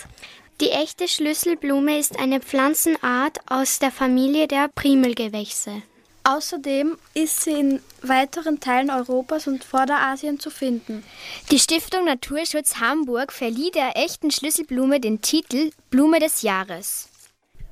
Die 0.59 0.71
echte 0.71 1.07
Schlüsselblume 1.07 1.97
ist 1.97 2.19
eine 2.19 2.41
Pflanzenart 2.41 3.39
aus 3.47 3.79
der 3.79 3.89
Familie 3.89 4.49
der 4.49 4.67
Primelgewächse. 4.67 5.81
Außerdem 6.25 6.97
ist 7.13 7.43
sie 7.43 7.51
in 7.51 7.81
weiteren 8.01 8.59
Teilen 8.59 8.89
Europas 8.89 9.47
und 9.47 9.63
Vorderasien 9.63 10.41
zu 10.41 10.49
finden. 10.49 11.05
Die 11.51 11.59
Stiftung 11.59 12.03
Naturschutz 12.03 12.81
Hamburg 12.81 13.31
verlieh 13.31 13.71
der 13.71 13.95
echten 13.95 14.29
Schlüsselblume 14.29 14.99
den 14.99 15.21
Titel 15.21 15.71
Blume 15.89 16.19
des 16.19 16.41
Jahres. 16.41 17.07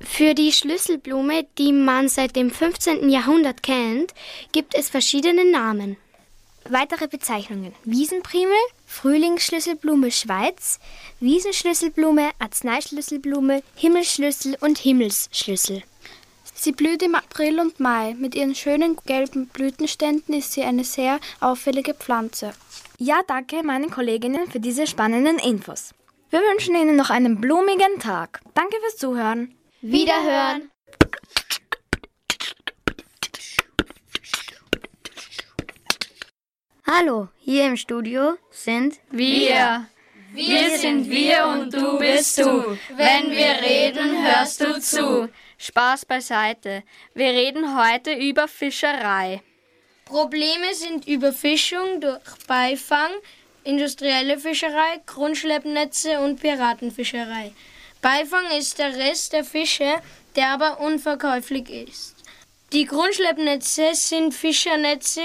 Für 0.00 0.32
die 0.32 0.52
Schlüsselblume, 0.52 1.46
die 1.58 1.74
man 1.74 2.08
seit 2.08 2.34
dem 2.34 2.50
15. 2.50 3.10
Jahrhundert 3.10 3.62
kennt, 3.62 4.14
gibt 4.52 4.74
es 4.74 4.88
verschiedene 4.88 5.44
Namen. 5.50 5.98
Weitere 6.70 7.08
Bezeichnungen: 7.08 7.74
Wiesenprimel, 7.84 8.56
Frühlingsschlüsselblume 8.86 10.10
Schweiz, 10.10 10.78
Wiesenschlüsselblume, 11.20 12.30
Arzneischlüsselblume, 12.38 13.62
Himmelsschlüssel 13.76 14.56
und 14.60 14.78
Himmelsschlüssel. 14.78 15.82
Sie 16.54 16.72
blüht 16.72 17.02
im 17.02 17.14
April 17.14 17.60
und 17.60 17.80
Mai. 17.80 18.14
Mit 18.18 18.34
ihren 18.34 18.54
schönen 18.54 18.96
gelben 19.06 19.46
Blütenständen 19.46 20.34
ist 20.34 20.52
sie 20.52 20.62
eine 20.62 20.84
sehr 20.84 21.20
auffällige 21.40 21.94
Pflanze. 21.94 22.52
Ja, 22.98 23.20
danke 23.26 23.62
meinen 23.62 23.90
Kolleginnen 23.90 24.50
für 24.50 24.60
diese 24.60 24.86
spannenden 24.86 25.38
Infos. 25.38 25.94
Wir 26.30 26.40
wünschen 26.40 26.74
Ihnen 26.74 26.96
noch 26.96 27.10
einen 27.10 27.40
blumigen 27.40 27.98
Tag. 28.00 28.40
Danke 28.54 28.76
fürs 28.80 28.96
Zuhören. 28.96 29.54
Wiederhören. 29.80 30.70
Hallo, 36.90 37.28
hier 37.38 37.66
im 37.66 37.76
Studio 37.76 38.38
sind 38.50 38.98
wir. 39.10 39.86
Wir 40.32 40.78
sind 40.78 41.10
wir 41.10 41.46
und 41.46 41.70
du 41.70 41.98
bist 41.98 42.38
du. 42.38 42.78
Wenn 42.96 43.30
wir 43.30 43.60
reden, 43.60 44.24
hörst 44.24 44.62
du 44.62 44.80
zu. 44.80 45.28
Spaß 45.58 46.06
beiseite. 46.06 46.82
Wir 47.12 47.26
reden 47.26 47.78
heute 47.78 48.14
über 48.14 48.48
Fischerei. 48.48 49.42
Probleme 50.06 50.72
sind 50.72 51.06
Überfischung 51.06 52.00
durch 52.00 52.22
Beifang, 52.46 53.10
industrielle 53.64 54.38
Fischerei, 54.38 55.02
Grundschleppnetze 55.04 56.20
und 56.20 56.40
Piratenfischerei. 56.40 57.52
Beifang 58.00 58.46
ist 58.58 58.78
der 58.78 58.96
Rest 58.96 59.34
der 59.34 59.44
Fische, 59.44 59.96
der 60.36 60.48
aber 60.54 60.80
unverkäuflich 60.80 61.68
ist. 61.68 62.18
Die 62.72 62.84
Grundschleppnetze 62.84 63.94
sind 63.94 64.34
Fischernetze, 64.34 65.22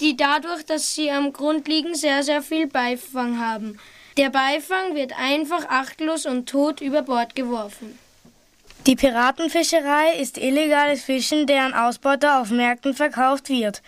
die 0.00 0.16
dadurch, 0.16 0.64
dass 0.64 0.94
sie 0.94 1.10
am 1.10 1.32
Grund 1.32 1.68
liegen, 1.68 1.94
sehr, 1.94 2.22
sehr 2.22 2.42
viel 2.42 2.66
Beifang 2.66 3.38
haben. 3.38 3.78
Der 4.16 4.30
Beifang 4.30 4.94
wird 4.94 5.12
einfach 5.18 5.68
achtlos 5.68 6.26
und 6.26 6.48
tot 6.48 6.80
über 6.80 7.02
Bord 7.02 7.34
geworfen. 7.34 7.98
Die 8.86 8.96
Piratenfischerei 8.96 10.14
ist 10.20 10.38
illegales 10.38 11.02
Fischen, 11.02 11.46
deren 11.46 11.74
Ausbeute 11.74 12.34
auf 12.34 12.50
Märkten 12.50 12.94
verkauft 12.94 13.48
wird. 13.48 13.82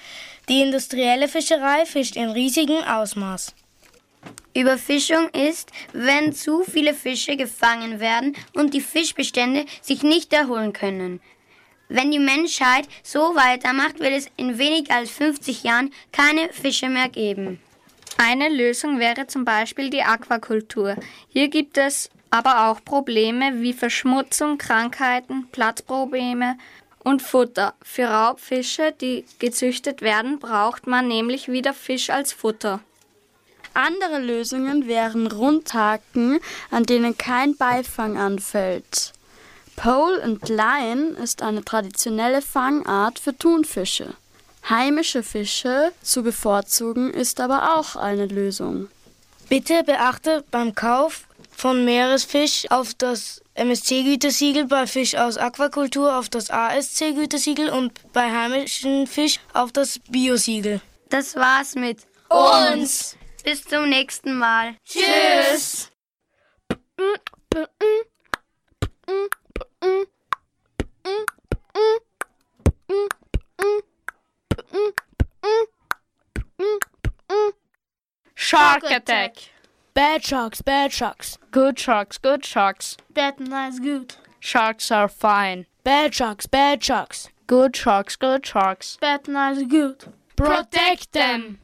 Die 0.49 0.61
industrielle 0.61 1.29
Fischerei 1.29 1.87
fischt 1.87 2.17
in 2.17 2.31
riesigem 2.31 2.83
Ausmaß. 2.83 3.55
Überfischung 4.55 5.29
ist, 5.29 5.71
wenn 5.93 6.33
zu 6.33 6.65
viele 6.65 6.95
Fische 6.95 7.37
gefangen 7.37 8.01
werden 8.01 8.35
und 8.55 8.75
die 8.75 8.81
Fischbestände 8.81 9.67
sich 9.83 10.03
nicht 10.03 10.33
erholen 10.33 10.73
können. 10.73 11.21
Wenn 11.89 12.11
die 12.11 12.19
Menschheit 12.19 12.87
so 13.03 13.35
weitermacht, 13.35 14.01
wird 14.01 14.13
es 14.13 14.31
in 14.37 14.59
weniger 14.59 14.97
als 14.97 15.11
50 15.11 15.63
Jahren 15.63 15.93
keine 16.13 16.53
Fische 16.53 16.89
mehr 16.89 17.09
geben. 17.09 17.61
Eine 18.19 18.49
Lösung 18.49 18.99
wäre 18.99 19.27
zum 19.27 19.45
Beispiel 19.45 19.91
die 19.91 20.03
Aquakultur. 20.03 20.97
Hier 21.29 21.49
gibt 21.49 21.79
es 21.79 22.11
aber 22.31 22.69
auch 22.69 22.85
Probleme 22.85 23.63
wie 23.63 23.73
Verschmutzung, 23.73 24.59
Krankheiten, 24.59 25.49
Platzprobleme 25.53 26.59
und 27.05 27.23
Futter. 27.23 27.75
Für 27.83 28.07
Raubfische, 28.07 28.93
die 29.01 29.25
gezüchtet 29.39 30.03
werden, 30.03 30.39
braucht 30.39 30.87
man 30.87 31.09
nämlich 31.09 31.49
wieder 31.49 31.73
Fisch 31.73 32.11
als 32.11 32.33
Futter. 32.33 32.81
Andere 33.73 34.19
Lösungen 34.19 34.89
wären 34.89 35.27
Rundhaken, 35.29 36.41
an 36.71 36.85
denen 36.85 37.17
kein 37.17 37.57
Beifang 37.57 38.19
anfällt. 38.19 39.13
Pole 39.79 40.21
and 40.25 40.49
Line 40.49 41.17
ist 41.23 41.41
eine 41.41 41.65
traditionelle 41.65 42.43
Fangart 42.43 43.21
für 43.21 43.37
Thunfische. 43.37 44.15
Heimische 44.69 45.23
Fische 45.23 45.93
zu 46.03 46.25
bevorzugen 46.25 47.15
ist 47.15 47.39
aber 47.39 47.77
auch 47.77 47.95
eine 47.95 48.27
Lösung. 48.27 48.89
Bitte 49.49 49.85
beachte 49.85 50.45
beim 50.51 50.75
Kauf 50.75 51.29
von 51.57 51.85
Meeresfisch 51.85 52.69
auf 52.71 52.93
das 52.95 53.41
MSC-Gütesiegel, 53.55 54.67
bei 54.67 54.89
Fisch 54.89 55.15
aus 55.15 55.39
Aquakultur 55.39 56.19
auf 56.19 56.29
das 56.29 56.51
ASC-Gütesiegel 56.51 57.71
und 57.71 57.93
bei 58.13 58.31
heimischen 58.31 59.07
Fisch 59.07 59.39
auf 59.55 59.71
das 59.71 60.01
Biosiegel. 60.11 60.81
Das 61.09 61.37
war's 61.37 61.77
mit 61.77 61.99
uns. 62.29 63.17
Bis 63.45 63.63
zum 63.63 63.89
nächsten 63.89 64.37
Mal. 64.37 64.75
Tschüss. 64.85 65.91
Shark 78.81 78.93
attack. 78.93 79.37
Bad 79.95 80.25
sharks, 80.25 80.63
bad 80.63 80.93
sharks. 80.93 81.39
Good 81.51 81.79
sharks, 81.79 82.19
good 82.19 82.45
sharks. 82.45 82.97
Bad 83.13 83.41
nice 83.41 83.81
good. 83.81 84.15
Sharks 84.39 84.93
are 84.93 85.09
fine. 85.09 85.67
Bad 85.83 86.15
sharks, 86.15 86.47
bad 86.47 86.85
sharks. 86.85 87.29
Good 87.47 87.75
sharks, 87.75 88.15
good 88.17 88.47
sharks. 88.47 88.97
Bad 89.01 89.27
nice 89.27 89.65
good. 89.65 90.05
Protect 90.37 91.13
them. 91.13 91.59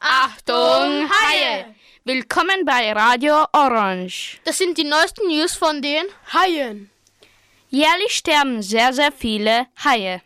Achtung, 0.00 1.08
Haie! 1.08 1.74
Willkommen 2.04 2.64
bei 2.64 2.92
Radio 2.92 3.46
Orange. 3.52 4.38
Das 4.44 4.58
sind 4.58 4.78
die 4.78 4.84
neuesten 4.84 5.28
News 5.28 5.54
von 5.54 5.82
den 5.82 6.06
Haien. 6.32 6.90
Jährlich 7.68 8.14
sterben 8.14 8.62
sehr, 8.62 8.92
sehr 8.92 9.12
viele 9.12 9.66
Haie. 9.84 10.22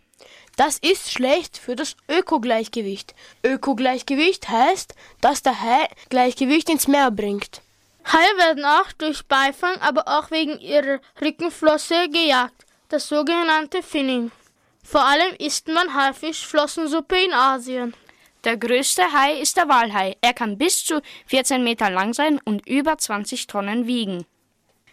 Das 0.59 0.77
ist 0.79 1.13
schlecht 1.13 1.57
für 1.57 1.77
das 1.77 1.95
Ökogleichgewicht. 2.09 3.15
Ökogleichgewicht 3.45 4.49
heißt, 4.49 4.93
dass 5.21 5.41
der 5.41 5.61
Hai 5.61 5.87
Gleichgewicht 6.09 6.69
ins 6.69 6.89
Meer 6.89 7.13
bringt. 7.13 7.63
Haie 8.05 8.37
werden 8.39 8.65
auch 8.65 8.91
durch 8.99 9.25
Beifang, 9.27 9.77
aber 9.81 10.09
auch 10.09 10.33
wegen 10.33 10.59
ihrer 10.59 10.99
Rückenflosse 11.23 12.09
gejagt, 12.09 12.67
das 12.89 13.07
sogenannte 13.07 13.85
Finning. 13.85 14.33
Vor 14.83 15.05
allem 15.05 15.33
isst 15.39 15.69
man 15.69 15.95
Haifischflossensuppe 15.95 17.21
in 17.21 17.33
Asien. 17.33 17.95
Der 18.43 18.57
größte 18.57 19.13
Hai 19.13 19.35
ist 19.41 19.57
der 19.57 19.69
Walhai. 19.69 20.17
Er 20.21 20.35
kann 20.35 20.59
bis 20.59 20.85
zu 20.85 21.01
14 21.27 21.63
Meter 21.63 21.89
lang 21.89 22.15
sein 22.15 22.41
und 22.45 22.67
über 22.67 22.99
20 22.99 23.47
Tonnen 23.47 23.87
wiegen. 23.87 24.27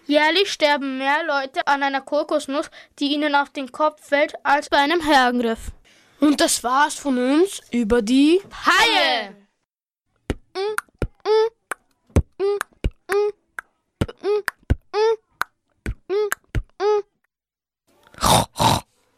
Jährlich 0.07 0.51
sterben 0.51 1.00
mehr 1.00 1.24
Leute 1.25 1.65
an 1.65 1.81
einer 1.81 2.01
Kokosnuss, 2.01 2.69
die 3.00 3.13
ihnen 3.13 3.33
auf 3.33 3.50
den 3.50 3.71
Kopf 3.71 4.07
fällt, 4.07 4.33
als 4.43 4.69
bei 4.69 4.77
einem 4.77 5.01
Herrengriff. 5.01 5.71
Und 6.19 6.39
das 6.41 6.63
war's 6.63 6.95
von 6.95 7.17
uns 7.17 7.62
über 7.71 8.01
die 8.01 8.41
Haie! 8.65 9.35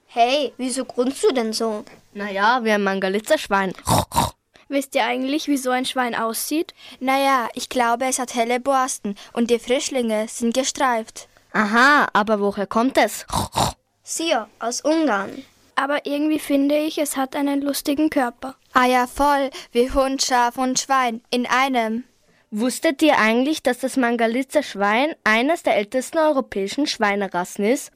Hey, 0.05 0.53
wieso 0.57 0.85
grunzt 0.85 1.23
du 1.23 1.31
denn 1.33 1.53
so? 1.53 1.83
Naja, 2.13 2.63
wir 2.63 2.73
haben 2.73 2.83
Mangalitzer-Schwein. 2.83 3.73
Wisst 4.69 4.95
ihr 4.95 5.05
eigentlich, 5.05 5.47
wie 5.47 5.57
so 5.57 5.71
ein 5.71 5.85
Schwein 5.85 6.13
aussieht? 6.15 6.73
Naja, 6.99 7.47
ich 7.53 7.69
glaube, 7.69 8.05
es 8.05 8.19
hat 8.19 8.35
helle 8.35 8.59
Borsten 8.59 9.15
und 9.33 9.49
die 9.49 9.59
Frischlinge 9.59 10.27
sind 10.27 10.53
gestreift. 10.53 11.29
Aha, 11.53 12.07
aber 12.13 12.39
woher 12.39 12.67
kommt 12.67 12.97
es? 12.97 13.25
Sio, 14.03 14.45
aus 14.59 14.81
Ungarn. 14.81 15.43
Aber 15.75 16.05
irgendwie 16.05 16.39
finde 16.39 16.75
ich, 16.77 16.97
es 16.97 17.15
hat 17.17 17.35
einen 17.35 17.61
lustigen 17.61 18.09
Körper. 18.09 18.55
Ah 18.73 18.85
ja, 18.85 19.07
voll, 19.07 19.51
wie 19.71 19.91
Hund, 19.91 20.23
Schaf 20.23 20.57
und 20.57 20.79
Schwein 20.79 21.21
in 21.29 21.45
einem. 21.45 22.03
Wusstet 22.49 23.01
ihr 23.01 23.17
eigentlich, 23.19 23.61
dass 23.61 23.79
das 23.79 23.97
Mangalitzer 23.97 24.63
Schwein 24.63 25.13
eines 25.23 25.63
der 25.63 25.75
ältesten 25.75 26.17
europäischen 26.17 26.87
Schweinerassen 26.87 27.65
ist? 27.65 27.91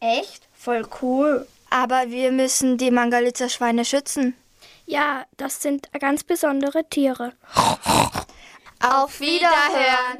Echt? 0.00 0.48
Voll 0.54 0.86
cool. 1.02 1.46
Aber 1.70 2.04
wir 2.10 2.32
müssen 2.32 2.78
die 2.78 2.90
Mangalitzer 2.90 3.48
Schweine 3.48 3.84
schützen. 3.84 4.34
Ja, 4.86 5.26
das 5.36 5.60
sind 5.62 5.92
ganz 6.00 6.24
besondere 6.24 6.88
Tiere. 6.88 7.32
Auf 8.80 9.20
Wiederhören! 9.20 10.18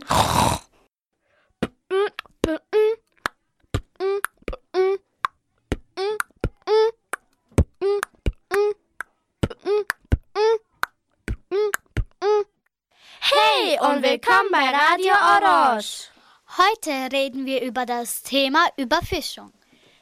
Hey 13.20 13.78
und 13.80 14.02
willkommen 14.02 14.50
bei 14.50 14.70
Radio 14.70 15.12
Orange. 15.14 16.10
Heute 16.56 17.12
reden 17.12 17.46
wir 17.46 17.62
über 17.62 17.86
das 17.86 18.22
Thema 18.22 18.66
Überfischung. 18.76 19.52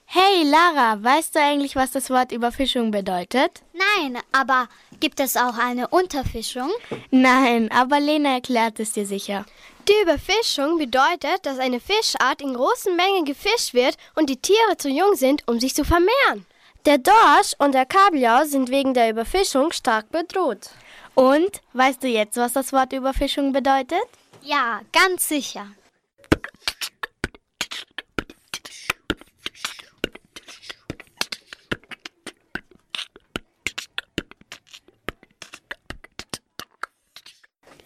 Hey 0.09 0.45
Lara, 0.45 1.03
weißt 1.03 1.35
du 1.35 1.41
eigentlich, 1.41 1.75
was 1.75 1.91
das 1.91 2.11
Wort 2.11 2.31
Überfischung 2.31 2.93
bedeutet? 2.93 3.63
Nein, 3.73 4.19
aber 4.31 4.69
gibt 5.01 5.19
es 5.19 5.37
auch 5.37 5.59
eine 5.59 5.89
Unterfischung? 5.89 6.71
Nein, 7.11 7.71
aber 7.73 7.99
Lena 7.99 8.35
erklärt 8.35 8.79
es 8.79 8.93
dir 8.93 9.05
sicher. 9.05 9.45
Die 9.89 10.03
Überfischung 10.03 10.79
bedeutet, 10.79 11.45
dass 11.45 11.59
eine 11.59 11.81
Fischart 11.81 12.41
in 12.41 12.55
großen 12.55 12.95
Mengen 12.95 13.25
gefischt 13.25 13.75
wird 13.75 13.97
und 14.15 14.31
die 14.31 14.41
Tiere 14.41 14.77
zu 14.79 14.89
jung 14.89 15.17
sind, 15.17 15.43
um 15.49 15.59
sich 15.59 15.75
zu 15.75 15.85
vermehren. 15.85 16.47
Der 16.87 16.99
Dorsch 16.99 17.55
und 17.59 17.75
der 17.75 17.85
Kabeljau 17.85 18.45
sind 18.45 18.71
wegen 18.71 18.95
der 18.95 19.11
Überfischung 19.11 19.73
stark 19.73 20.11
bedroht. 20.13 20.71
Und 21.17 21.61
weißt 21.73 22.03
du 22.03 22.07
jetzt, 22.07 22.37
was 22.37 22.53
das 22.53 22.73
Wort 22.73 22.93
Überfischung 22.93 23.53
bedeutet? 23.53 24.05
Ja, 24.43 24.81
ganz 24.93 25.27
sicher. 25.29 25.67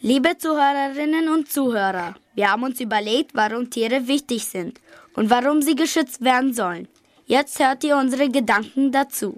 Liebe 0.03 0.39
Zuhörerinnen 0.39 1.29
und 1.29 1.53
Zuhörer, 1.53 2.15
wir 2.35 2.51
haben 2.51 2.63
uns 2.63 2.81
überlegt, 2.81 3.33
warum 3.35 3.69
Tiere 3.69 4.09
wichtig 4.09 4.47
sind 4.47 4.81
und 5.15 5.29
warum 5.29 5.61
sie 5.61 5.75
geschützt 5.75 6.25
werden 6.25 6.55
sollen. 6.55 6.89
Jetzt 7.27 7.59
hört 7.59 7.85
ihr 7.85 7.99
unsere 7.99 8.31
Gedanken 8.31 8.93
dazu. 8.93 9.37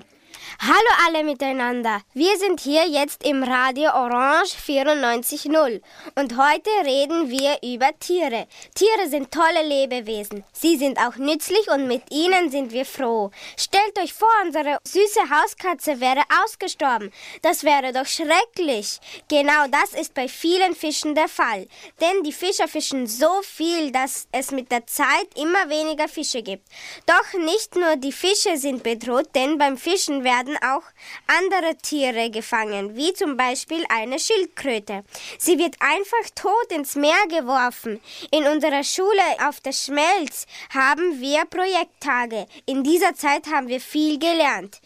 Hallo 0.64 0.76
alle 1.08 1.24
miteinander. 1.24 2.02
Wir 2.14 2.38
sind 2.38 2.60
hier 2.60 2.86
jetzt 2.86 3.26
im 3.26 3.42
Radio 3.42 3.90
Orange 3.94 4.54
94.0 4.64 5.80
und 6.14 6.36
heute 6.36 6.70
reden 6.84 7.28
wir 7.28 7.58
über 7.64 7.90
Tiere. 7.98 8.46
Tiere 8.72 9.08
sind 9.08 9.32
tolle 9.32 9.66
Lebewesen. 9.66 10.44
Sie 10.52 10.76
sind 10.76 10.98
auch 10.98 11.16
nützlich 11.16 11.68
und 11.68 11.88
mit 11.88 12.04
ihnen 12.12 12.48
sind 12.52 12.70
wir 12.70 12.84
froh. 12.84 13.32
Stellt 13.56 13.98
euch 14.00 14.12
vor, 14.12 14.28
unsere 14.44 14.78
süße 14.84 15.22
Hauskatze 15.30 15.98
wäre 15.98 16.22
ausgestorben. 16.44 17.10
Das 17.42 17.64
wäre 17.64 17.92
doch 17.92 18.06
schrecklich. 18.06 19.00
Genau 19.28 19.66
das 19.68 20.00
ist 20.00 20.14
bei 20.14 20.28
vielen 20.28 20.76
Fischen 20.76 21.16
der 21.16 21.26
Fall. 21.26 21.66
Denn 22.00 22.22
die 22.22 22.32
Fischer 22.32 22.68
fischen 22.68 23.08
so 23.08 23.42
viel, 23.42 23.90
dass 23.90 24.28
es 24.30 24.52
mit 24.52 24.70
der 24.70 24.86
Zeit 24.86 25.26
immer 25.34 25.68
weniger 25.68 26.06
Fische 26.06 26.44
gibt. 26.44 26.68
Doch 27.06 27.40
nicht 27.40 27.74
nur 27.74 27.96
die 27.96 28.12
Fische 28.12 28.56
sind 28.56 28.84
bedroht, 28.84 29.26
denn 29.34 29.58
beim 29.58 29.76
Fischen 29.76 30.22
werden 30.22 30.51
auch 30.58 30.82
andere 31.26 31.76
Tiere 31.76 32.30
gefangen, 32.30 32.96
wie 32.96 33.12
zum 33.12 33.36
Beispiel 33.36 33.84
eine 33.88 34.18
Schildkröte. 34.18 35.04
Sie 35.38 35.58
wird 35.58 35.76
einfach 35.80 36.30
tot 36.34 36.70
ins 36.70 36.94
Meer 36.94 37.26
geworfen. 37.28 38.00
In 38.30 38.46
unserer 38.46 38.84
Schule 38.84 39.22
auf 39.46 39.60
der 39.60 39.72
Schmelz 39.72 40.46
haben 40.74 41.20
wir 41.20 41.44
Projekttage. 41.46 42.46
In 42.66 42.84
dieser 42.84 43.14
Zeit 43.14 43.46
haben 43.46 43.68
wir 43.68 43.80
viel 43.80 44.18
gelernt. 44.18 44.80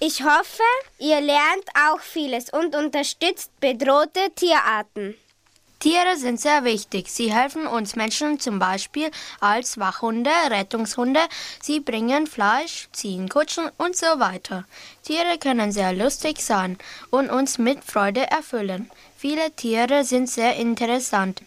Ich 0.00 0.22
hoffe, 0.22 0.62
ihr 0.98 1.20
lernt 1.20 1.68
auch 1.88 2.00
vieles 2.00 2.50
und 2.50 2.76
unterstützt 2.76 3.50
bedrohte 3.60 4.30
Tierarten. 4.36 5.16
Tiere 5.80 6.16
sind 6.16 6.40
sehr 6.40 6.64
wichtig. 6.64 7.08
Sie 7.08 7.32
helfen 7.32 7.68
uns 7.68 7.94
Menschen 7.94 8.40
zum 8.40 8.58
Beispiel 8.58 9.12
als 9.38 9.78
Wachhunde, 9.78 10.30
Rettungshunde. 10.50 11.20
Sie 11.62 11.78
bringen 11.78 12.26
Fleisch, 12.26 12.88
ziehen 12.92 13.28
Kutschen 13.28 13.70
und 13.76 13.96
so 13.96 14.18
weiter. 14.18 14.64
Tiere 15.04 15.38
können 15.38 15.70
sehr 15.70 15.92
lustig 15.92 16.42
sein 16.42 16.78
und 17.10 17.30
uns 17.30 17.58
mit 17.58 17.84
Freude 17.84 18.28
erfüllen. 18.28 18.90
Viele 19.16 19.52
Tiere 19.52 20.04
sind 20.04 20.28
sehr 20.28 20.56
interessant. 20.56 21.42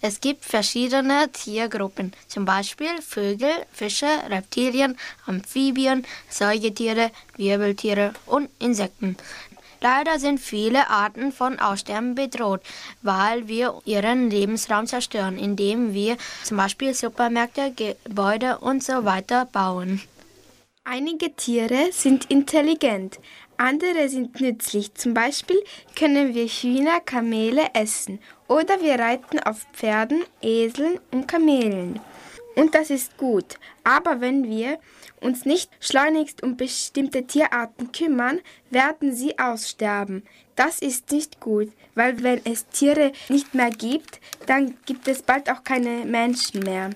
Es 0.00 0.20
gibt 0.20 0.44
verschiedene 0.44 1.30
Tiergruppen, 1.32 2.12
zum 2.28 2.44
Beispiel 2.44 3.02
Vögel, 3.02 3.50
Fische, 3.72 4.06
Reptilien, 4.28 4.96
Amphibien, 5.26 6.04
Säugetiere, 6.28 7.10
Wirbeltiere 7.36 8.12
und 8.26 8.48
Insekten. 8.60 9.16
Leider 9.80 10.18
sind 10.18 10.40
viele 10.40 10.90
Arten 10.90 11.32
von 11.32 11.58
Aussterben 11.58 12.14
bedroht, 12.14 12.60
weil 13.02 13.48
wir 13.48 13.80
ihren 13.84 14.30
Lebensraum 14.30 14.86
zerstören, 14.86 15.38
indem 15.38 15.94
wir 15.94 16.16
zum 16.44 16.56
Beispiel 16.56 16.94
Supermärkte, 16.94 17.72
Gebäude 17.72 18.58
und 18.58 18.82
so 18.82 19.04
weiter 19.04 19.46
bauen. 19.46 20.00
Einige 20.84 21.34
Tiere 21.36 21.90
sind 21.92 22.30
intelligent, 22.30 23.18
andere 23.58 24.08
sind 24.08 24.40
nützlich. 24.40 24.94
Zum 24.94 25.14
Beispiel 25.14 25.58
können 25.96 26.34
wir 26.34 26.46
Hühner, 26.46 27.00
Kamele 27.00 27.66
essen 27.74 28.20
oder 28.46 28.80
wir 28.80 28.98
reiten 28.98 29.38
auf 29.40 29.66
Pferden, 29.72 30.22
Eseln 30.40 30.98
und 31.12 31.28
Kamelen. 31.28 32.00
Und 32.56 32.74
das 32.74 32.90
ist 32.90 33.16
gut. 33.16 33.58
Aber 33.84 34.20
wenn 34.20 34.48
wir 34.48 34.78
uns 35.20 35.44
nicht 35.44 35.70
schleunigst 35.80 36.42
um 36.42 36.56
bestimmte 36.56 37.26
Tierarten 37.26 37.92
kümmern, 37.92 38.40
werden 38.70 39.14
sie 39.14 39.38
aussterben. 39.38 40.24
Das 40.56 40.80
ist 40.80 41.10
nicht 41.12 41.40
gut, 41.40 41.70
weil 41.94 42.22
wenn 42.22 42.40
es 42.44 42.66
Tiere 42.68 43.12
nicht 43.28 43.54
mehr 43.54 43.70
gibt, 43.70 44.20
dann 44.46 44.76
gibt 44.86 45.06
es 45.06 45.22
bald 45.22 45.50
auch 45.50 45.62
keine 45.62 46.04
Menschen 46.04 46.60
mehr. 46.64 46.90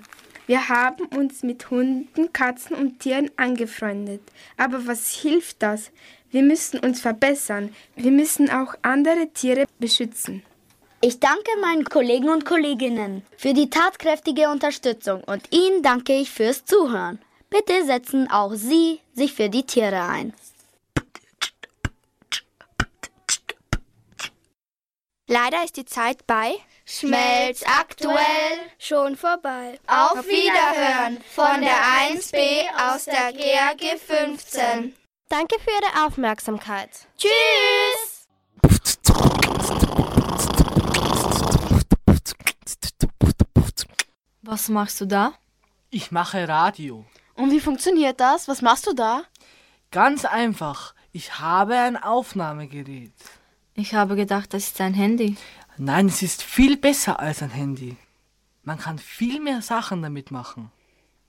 Wir 0.47 0.69
haben 0.69 1.05
uns 1.17 1.43
mit 1.45 1.71
Hunden, 1.71 2.33
Katzen 2.33 2.75
und 2.77 2.99
Tieren 2.99 3.31
angefreundet. 3.37 4.21
Aber 4.57 4.87
was 4.87 5.13
hilft 5.13 5.63
das? 5.63 5.93
Wir 6.33 6.43
müssen 6.43 6.81
uns 6.81 7.01
verbessern. 7.01 7.75
Wir 7.95 8.11
müssen 8.11 8.51
auch 8.51 8.75
andere 8.83 9.29
Tiere 9.33 9.67
beschützen. 9.79 10.43
Ich 11.05 11.19
danke 11.19 11.51
meinen 11.61 11.85
Kollegen 11.85 12.31
und 12.31 12.45
Kolleginnen 12.45 13.27
für 13.37 13.55
die 13.55 13.69
tatkräftige 13.69 14.49
Unterstützung 14.49 15.25
und 15.25 15.53
Ihnen 15.53 15.83
danke 15.83 16.13
ich 16.13 16.31
fürs 16.31 16.65
Zuhören. 16.65 17.21
Bitte 17.51 17.85
setzen 17.85 18.31
auch 18.31 18.53
Sie 18.55 19.01
sich 19.13 19.33
für 19.33 19.49
die 19.49 19.67
Tiere 19.67 20.01
ein. 20.01 20.33
Leider 25.27 25.65
ist 25.65 25.77
die 25.77 25.85
Zeit 25.85 26.25
bei 26.29 26.55
Schmelz 26.85 27.65
aktuell 27.67 28.61
schon 28.79 29.17
vorbei. 29.17 29.81
Auf 29.89 30.25
Wiederhören 30.29 31.21
von 31.35 31.63
der 31.63 31.83
1b 32.13 32.95
aus 32.95 33.07
der 33.07 33.33
GAG 33.33 33.99
15. 33.99 34.95
Danke 35.29 35.57
für 35.59 35.71
Ihre 35.71 36.07
Aufmerksamkeit. 36.07 36.91
Tschüss! 37.19 37.72
Was 44.53 44.69
machst 44.69 45.01
du 45.01 45.07
da? 45.07 45.33
Ich 45.89 46.11
mache 46.11 46.47
Radio. 46.47 47.07
Und 47.33 47.53
wie 47.53 47.59
funktioniert 47.59 48.21
das? 48.21 48.49
Was 48.49 48.61
machst 48.61 48.87
du 48.87 48.93
da? 48.93 49.23
Ganz 49.91 50.27
einfach. 50.27 50.93
Ich 51.11 51.39
habe 51.39 51.75
ein 51.79 51.97
Aufnahmegerät. 51.97 53.15
Ich 53.73 53.95
habe 53.95 54.15
gedacht, 54.15 54.53
das 54.53 54.65
ist 54.65 54.81
ein 54.83 54.93
Handy. 54.93 55.39
Nein, 55.79 56.09
es 56.09 56.21
ist 56.21 56.43
viel 56.43 56.77
besser 56.77 57.19
als 57.19 57.43
ein 57.43 57.49
Handy. 57.49 57.97
Man 58.63 58.79
kann 58.79 58.99
viel 58.99 59.41
mehr 59.41 59.63
Sachen 59.63 60.03
damit 60.03 60.31
machen. 60.31 60.71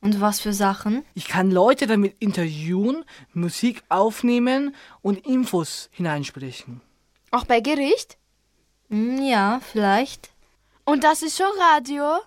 Und 0.01 0.19
was 0.19 0.41
für 0.41 0.51
Sachen? 0.51 1.05
Ich 1.13 1.29
kann 1.29 1.49
Leute 1.49 1.88
damit 1.88 2.17
interviewen, 2.19 3.05
Musik 3.31 3.83
aufnehmen 3.88 4.75
und 5.01 5.25
Infos 5.25 5.88
hineinsprechen. 5.93 6.81
Auch 7.31 7.45
bei 7.45 7.62
Gericht? 7.62 8.17
Hm, 8.89 9.23
ja, 9.23 9.62
vielleicht. 9.71 10.33
Und 10.83 11.05
das 11.05 11.21
ist 11.21 11.38
schon 11.38 11.57
Radio? 11.71 12.19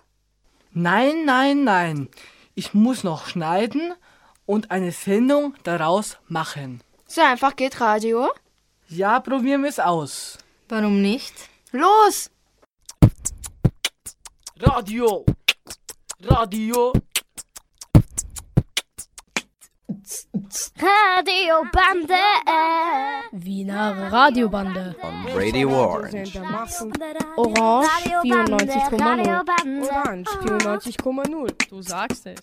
Nein, 0.79 1.25
nein, 1.25 1.63
nein. 1.63 2.07
Ich 2.53 2.75
muss 2.75 3.03
noch 3.03 3.25
schneiden 3.25 3.95
und 4.45 4.69
eine 4.69 4.91
Sendung 4.91 5.55
daraus 5.63 6.19
machen. 6.27 6.83
So 7.07 7.21
einfach 7.21 7.55
geht 7.55 7.81
Radio? 7.81 8.29
Ja, 8.87 9.19
probieren 9.19 9.63
wir 9.63 9.71
es 9.71 9.79
aus. 9.79 10.37
Warum 10.69 11.01
nicht? 11.01 11.33
Los! 11.71 12.29
Radio! 14.59 15.25
Radio! 16.21 16.93
Radiobande! 20.47 22.13
Wiener 23.33 24.11
Radiobande. 24.11 24.95
On 25.01 25.25
Radio 25.35 25.69
Orange. 25.69 26.39
Orange 27.35 27.89
94,0. 28.23 29.89
Orange 29.89 30.29
94,0. 30.29 31.69
Du 31.69 31.81
sagst 31.81 32.27
es. 32.27 32.39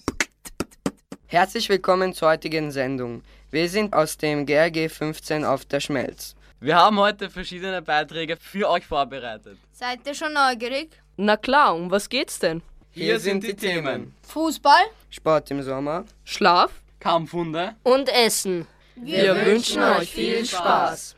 Herzlich 1.28 1.68
willkommen 1.70 2.12
zur 2.12 2.28
heutigen 2.28 2.70
Sendung. 2.70 3.22
Wir 3.50 3.70
sind 3.70 3.94
aus 3.94 4.18
dem 4.18 4.44
GRG 4.44 4.90
15 4.90 5.42
auf 5.42 5.64
der 5.64 5.80
Schmelz. 5.80 6.34
Wir 6.60 6.76
haben 6.76 6.98
heute 6.98 7.30
verschiedene 7.30 7.80
Beiträge 7.80 8.36
für 8.36 8.68
euch 8.68 8.84
vorbereitet. 8.84 9.56
Seid 9.72 10.00
ihr 10.06 10.14
schon 10.14 10.34
neugierig? 10.34 10.90
Na 11.16 11.38
klar, 11.38 11.74
um 11.74 11.90
was 11.90 12.10
geht's 12.10 12.38
denn? 12.38 12.60
Hier 12.90 13.18
sind 13.18 13.44
die 13.44 13.54
Themen. 13.54 14.14
Fußball, 14.28 14.84
Sport 15.08 15.50
im 15.50 15.62
Sommer, 15.62 16.04
Schlaf 16.24 16.70
Kampfhunde 17.04 17.74
und 17.82 18.08
Essen. 18.08 18.66
Wir, 18.96 19.24
Wir 19.24 19.46
wünschen 19.46 19.82
euch 19.82 20.10
viel 20.10 20.42
Spaß. 20.46 21.14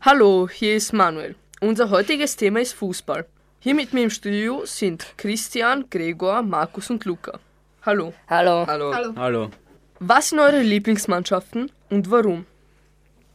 Hallo, 0.00 0.48
hier 0.48 0.76
ist 0.76 0.92
Manuel. 0.92 1.34
Unser 1.60 1.90
heutiges 1.90 2.36
Thema 2.36 2.60
ist 2.60 2.74
Fußball. 2.74 3.26
Hier 3.58 3.74
mit 3.74 3.92
mir 3.92 4.04
im 4.04 4.10
Studio 4.10 4.62
sind 4.64 5.04
Christian, 5.16 5.86
Gregor, 5.90 6.42
Markus 6.42 6.88
und 6.88 7.04
Luca. 7.04 7.40
Hallo. 7.84 8.14
Hallo. 8.28 8.64
Hallo. 8.68 8.94
Hallo. 8.94 9.12
Hallo. 9.16 9.50
Was 9.98 10.28
sind 10.28 10.38
eure 10.38 10.62
Lieblingsmannschaften 10.62 11.68
und 11.90 12.12
warum? 12.12 12.46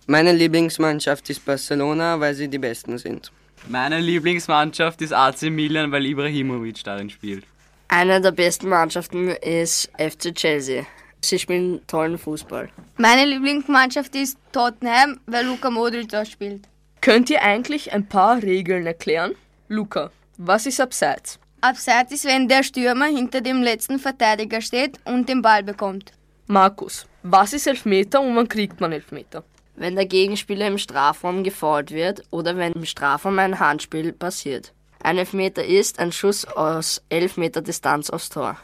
Meine 0.05 0.31
Lieblingsmannschaft 0.31 1.29
ist 1.29 1.43
Barcelona, 1.43 2.17
weil 2.17 2.33
sie 2.33 2.47
die 2.47 2.59
Besten 2.59 2.97
sind. 2.97 3.33
Meine 3.67 3.99
Lieblingsmannschaft 3.99 5.01
ist 5.01 5.11
AC 5.11 5.49
Milan, 5.51 5.91
weil 5.91 6.05
Ibrahimovic 6.05 6.81
darin 6.85 7.09
spielt. 7.09 7.43
Eine 7.89 8.19
der 8.19 8.31
besten 8.31 8.69
Mannschaften 8.69 9.29
ist 9.29 9.89
FC 9.97 10.35
Chelsea. 10.35 10.85
Sie 11.21 11.39
spielen 11.39 11.81
tollen 11.87 12.17
Fußball. 12.17 12.69
Meine 12.97 13.25
Lieblingsmannschaft 13.25 14.13
ist 14.15 14.37
Tottenham, 14.51 15.19
weil 15.25 15.45
Luka 15.45 15.69
Modric 15.69 16.09
da 16.09 16.25
spielt. 16.25 16.67
Könnt 17.01 17.29
ihr 17.29 17.41
eigentlich 17.41 17.93
ein 17.93 18.07
paar 18.07 18.41
Regeln 18.41 18.85
erklären? 18.85 19.35
Luca, 19.69 20.11
was 20.37 20.65
ist 20.65 20.81
Abseits? 20.81 21.39
Abseits 21.61 22.11
ist, 22.11 22.25
wenn 22.25 22.47
der 22.47 22.63
Stürmer 22.63 23.05
hinter 23.05 23.41
dem 23.41 23.61
letzten 23.61 23.99
Verteidiger 23.99 24.61
steht 24.61 24.99
und 25.05 25.27
den 25.29 25.41
Ball 25.41 25.63
bekommt. 25.63 26.11
Markus, 26.47 27.07
was 27.23 27.53
ist 27.53 27.67
Elfmeter 27.67 28.21
und 28.21 28.35
wann 28.35 28.47
kriegt 28.47 28.79
man 28.79 28.91
Elfmeter? 28.91 29.43
Wenn 29.75 29.95
der 29.95 30.05
Gegenspieler 30.05 30.67
im 30.67 30.77
Strafraum 30.77 31.43
gefault 31.43 31.91
wird 31.91 32.23
oder 32.31 32.57
wenn 32.57 32.73
im 32.73 32.85
Strafraum 32.85 33.39
ein 33.39 33.59
Handspiel 33.59 34.11
passiert. 34.11 34.73
Ein 35.01 35.17
Elfmeter 35.17 35.63
ist 35.63 35.99
ein 35.99 36.11
Schuss 36.11 36.45
aus 36.45 37.01
11 37.09 37.37
Meter 37.37 37.61
Distanz 37.61 38.09
aufs 38.09 38.29
Tor. 38.29 38.57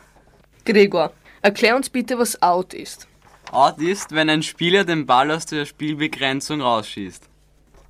Gregor, 0.65 1.13
erklär 1.41 1.75
uns 1.75 1.89
bitte, 1.89 2.17
was 2.17 2.41
Out 2.41 2.73
ist. 2.73 3.07
Out 3.51 3.79
ist, 3.79 4.13
wenn 4.13 4.29
ein 4.29 4.43
Spieler 4.43 4.83
den 4.83 5.05
Ball 5.05 5.29
aus 5.31 5.45
der 5.45 5.65
Spielbegrenzung 5.65 6.61
rausschießt. 6.61 7.29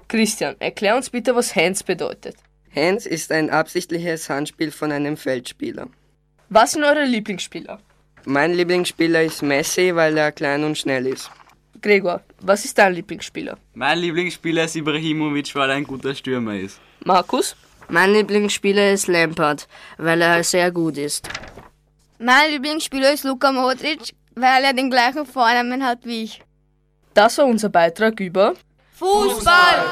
Christian, 0.08 0.56
erklär 0.60 0.96
uns 0.96 1.10
bitte, 1.10 1.36
was 1.36 1.56
Hands 1.56 1.82
bedeutet. 1.84 2.36
Hands 2.76 3.06
ist 3.06 3.32
ein 3.32 3.50
absichtliches 3.50 4.30
Handspiel 4.30 4.72
von 4.72 4.92
einem 4.92 5.16
Feldspieler. 5.16 5.88
Was 6.50 6.74
sind 6.74 6.84
eure 6.84 7.06
Lieblingsspieler? 7.06 7.80
Mein 8.26 8.54
Lieblingsspieler 8.54 9.24
ist 9.24 9.42
Messi, 9.42 9.96
weil 9.96 10.18
er 10.18 10.32
klein 10.32 10.64
und 10.64 10.78
schnell 10.78 11.08
ist. 11.08 11.32
Gregor, 11.82 12.22
was 12.42 12.64
ist 12.64 12.78
dein 12.78 12.94
Lieblingsspieler? 12.94 13.58
Mein 13.74 14.00
Lieblingsspieler 14.00 14.66
ist 14.66 14.76
Ibrahimovic, 14.76 15.54
weil 15.56 15.70
er 15.70 15.76
ein 15.76 15.84
guter 15.84 16.16
Stürmer 16.16 16.56
ist. 16.56 16.80
Markus? 17.04 17.56
Mein 17.90 18.14
Lieblingsspieler 18.14 18.92
ist 18.92 19.08
Lampard, 19.08 19.68
weil 19.98 20.22
er 20.22 20.44
sehr 20.44 20.72
gut 20.72 20.98
ist. 20.98 21.28
Mein 22.20 22.52
Lieblingsspieler 22.52 23.14
ist 23.14 23.24
Luka 23.24 23.52
Modric, 23.52 24.14
weil 24.36 24.64
er 24.64 24.74
den 24.74 24.90
gleichen 24.90 25.26
Vornamen 25.26 25.86
hat 25.86 26.06
wie 26.06 26.24
ich. 26.24 26.42
Das 27.14 27.38
war 27.38 27.46
unser 27.46 27.70
Beitrag 27.70 28.20
über 28.20 28.54
Fußball! 28.96 29.84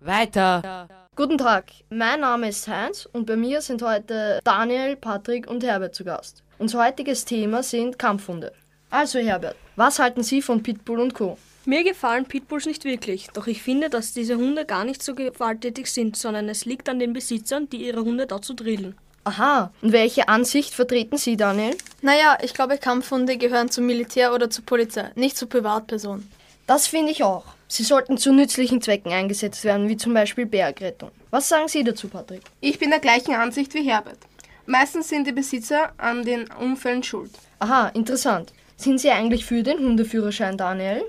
Weiter! 0.00 0.88
Guten 1.16 1.36
Tag, 1.36 1.64
mein 1.90 2.20
Name 2.20 2.48
ist 2.48 2.68
Heinz 2.68 3.08
und 3.12 3.26
bei 3.26 3.34
mir 3.34 3.60
sind 3.60 3.82
heute 3.82 4.38
Daniel, 4.44 4.94
Patrick 4.94 5.50
und 5.50 5.64
Herbert 5.64 5.94
zu 5.94 6.04
Gast. 6.04 6.44
Unser 6.58 6.84
heutiges 6.84 7.24
Thema 7.24 7.62
sind 7.62 7.98
Kampfhunde. 7.98 8.52
Also 8.88 9.18
Herbert, 9.18 9.56
was 9.74 9.98
halten 9.98 10.22
Sie 10.22 10.40
von 10.40 10.62
Pitbull 10.62 11.00
und 11.00 11.14
Co.? 11.14 11.36
Mir 11.68 11.84
gefallen 11.84 12.24
Pitbulls 12.24 12.64
nicht 12.64 12.86
wirklich, 12.86 13.26
doch 13.34 13.46
ich 13.46 13.62
finde, 13.62 13.90
dass 13.90 14.14
diese 14.14 14.36
Hunde 14.36 14.64
gar 14.64 14.86
nicht 14.86 15.02
so 15.02 15.14
gewalttätig 15.14 15.92
sind, 15.92 16.16
sondern 16.16 16.48
es 16.48 16.64
liegt 16.64 16.88
an 16.88 16.98
den 16.98 17.12
Besitzern, 17.12 17.68
die 17.68 17.84
ihre 17.86 18.00
Hunde 18.00 18.26
dazu 18.26 18.54
drillen. 18.54 18.96
Aha, 19.24 19.70
und 19.82 19.92
welche 19.92 20.30
Ansicht 20.30 20.72
vertreten 20.72 21.18
Sie, 21.18 21.36
Daniel? 21.36 21.76
Naja, 22.00 22.38
ich 22.40 22.54
glaube, 22.54 22.78
Kampfhunde 22.78 23.36
gehören 23.36 23.68
zum 23.68 23.84
Militär 23.84 24.32
oder 24.32 24.48
zur 24.48 24.64
Polizei, 24.64 25.10
nicht 25.14 25.36
zu 25.36 25.46
Privatpersonen. 25.46 26.26
Das 26.66 26.86
finde 26.86 27.12
ich 27.12 27.22
auch. 27.22 27.44
Sie 27.68 27.84
sollten 27.84 28.16
zu 28.16 28.32
nützlichen 28.32 28.80
Zwecken 28.80 29.12
eingesetzt 29.12 29.62
werden, 29.64 29.90
wie 29.90 29.98
zum 29.98 30.14
Beispiel 30.14 30.46
Bergrettung. 30.46 31.10
Was 31.28 31.50
sagen 31.50 31.68
Sie 31.68 31.84
dazu, 31.84 32.08
Patrick? 32.08 32.40
Ich 32.62 32.78
bin 32.78 32.88
der 32.88 33.00
gleichen 33.00 33.34
Ansicht 33.34 33.74
wie 33.74 33.86
Herbert. 33.86 34.20
Meistens 34.64 35.10
sind 35.10 35.26
die 35.26 35.32
Besitzer 35.32 35.92
an 35.98 36.22
den 36.22 36.50
Unfällen 36.50 37.02
schuld. 37.02 37.32
Aha, 37.58 37.88
interessant. 37.88 38.54
Sind 38.78 39.00
Sie 39.00 39.10
eigentlich 39.10 39.44
für 39.44 39.62
den 39.62 39.80
Hundeführerschein, 39.80 40.56
Daniel? 40.56 41.04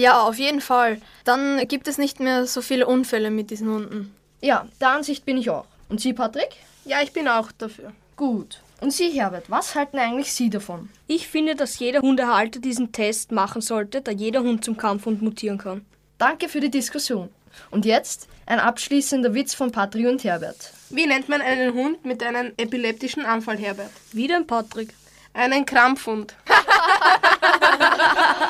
Ja, 0.00 0.22
auf 0.22 0.38
jeden 0.38 0.62
Fall. 0.62 0.98
Dann 1.24 1.68
gibt 1.68 1.86
es 1.86 1.98
nicht 1.98 2.20
mehr 2.20 2.46
so 2.46 2.62
viele 2.62 2.86
Unfälle 2.86 3.30
mit 3.30 3.50
diesen 3.50 3.68
Hunden. 3.68 4.14
Ja, 4.40 4.66
der 4.80 4.88
Ansicht 4.88 5.26
bin 5.26 5.36
ich 5.36 5.50
auch. 5.50 5.66
Und 5.90 6.00
Sie, 6.00 6.14
Patrick? 6.14 6.56
Ja, 6.86 7.02
ich 7.02 7.12
bin 7.12 7.28
auch 7.28 7.52
dafür. 7.52 7.92
Gut. 8.16 8.62
Und 8.80 8.94
Sie, 8.94 9.10
Herbert, 9.10 9.50
was 9.50 9.74
halten 9.74 9.98
eigentlich 9.98 10.32
Sie 10.32 10.48
davon? 10.48 10.88
Ich 11.06 11.28
finde, 11.28 11.54
dass 11.54 11.78
jeder 11.78 12.00
Hundehalter 12.00 12.60
diesen 12.60 12.92
Test 12.92 13.30
machen 13.30 13.60
sollte, 13.60 14.00
da 14.00 14.10
jeder 14.10 14.40
Hund 14.40 14.64
zum 14.64 14.78
Kampfhund 14.78 15.20
mutieren 15.20 15.58
kann. 15.58 15.84
Danke 16.16 16.48
für 16.48 16.60
die 16.60 16.70
Diskussion. 16.70 17.28
Und 17.70 17.84
jetzt 17.84 18.26
ein 18.46 18.58
abschließender 18.58 19.34
Witz 19.34 19.52
von 19.52 19.70
Patrick 19.70 20.06
und 20.06 20.24
Herbert. 20.24 20.72
Wie 20.88 21.06
nennt 21.06 21.28
man 21.28 21.42
einen 21.42 21.74
Hund 21.74 22.06
mit 22.06 22.22
einem 22.22 22.52
epileptischen 22.56 23.26
Anfall, 23.26 23.58
Herbert? 23.58 23.90
Wieder 24.12 24.36
ein 24.36 24.46
Patrick. 24.46 24.94
Einen 25.34 25.66
Krampfhund. 25.66 26.34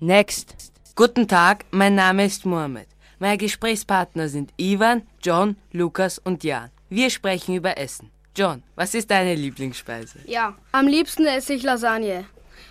Next. 0.00 0.72
Guten 0.94 1.26
Tag, 1.26 1.64
mein 1.70 1.94
Name 1.94 2.26
ist 2.26 2.44
Mohammed. 2.44 2.86
Meine 3.18 3.38
Gesprächspartner 3.38 4.28
sind 4.28 4.52
Ivan, 4.58 5.02
John, 5.22 5.56
Lukas 5.72 6.18
und 6.18 6.44
Jan. 6.44 6.70
Wir 6.90 7.08
sprechen 7.08 7.54
über 7.54 7.78
Essen. 7.78 8.10
John, 8.36 8.62
was 8.74 8.94
ist 8.94 9.10
deine 9.10 9.34
Lieblingsspeise? 9.34 10.18
Ja, 10.26 10.54
am 10.72 10.86
liebsten 10.86 11.24
esse 11.26 11.54
ich 11.54 11.62
Lasagne. 11.62 12.24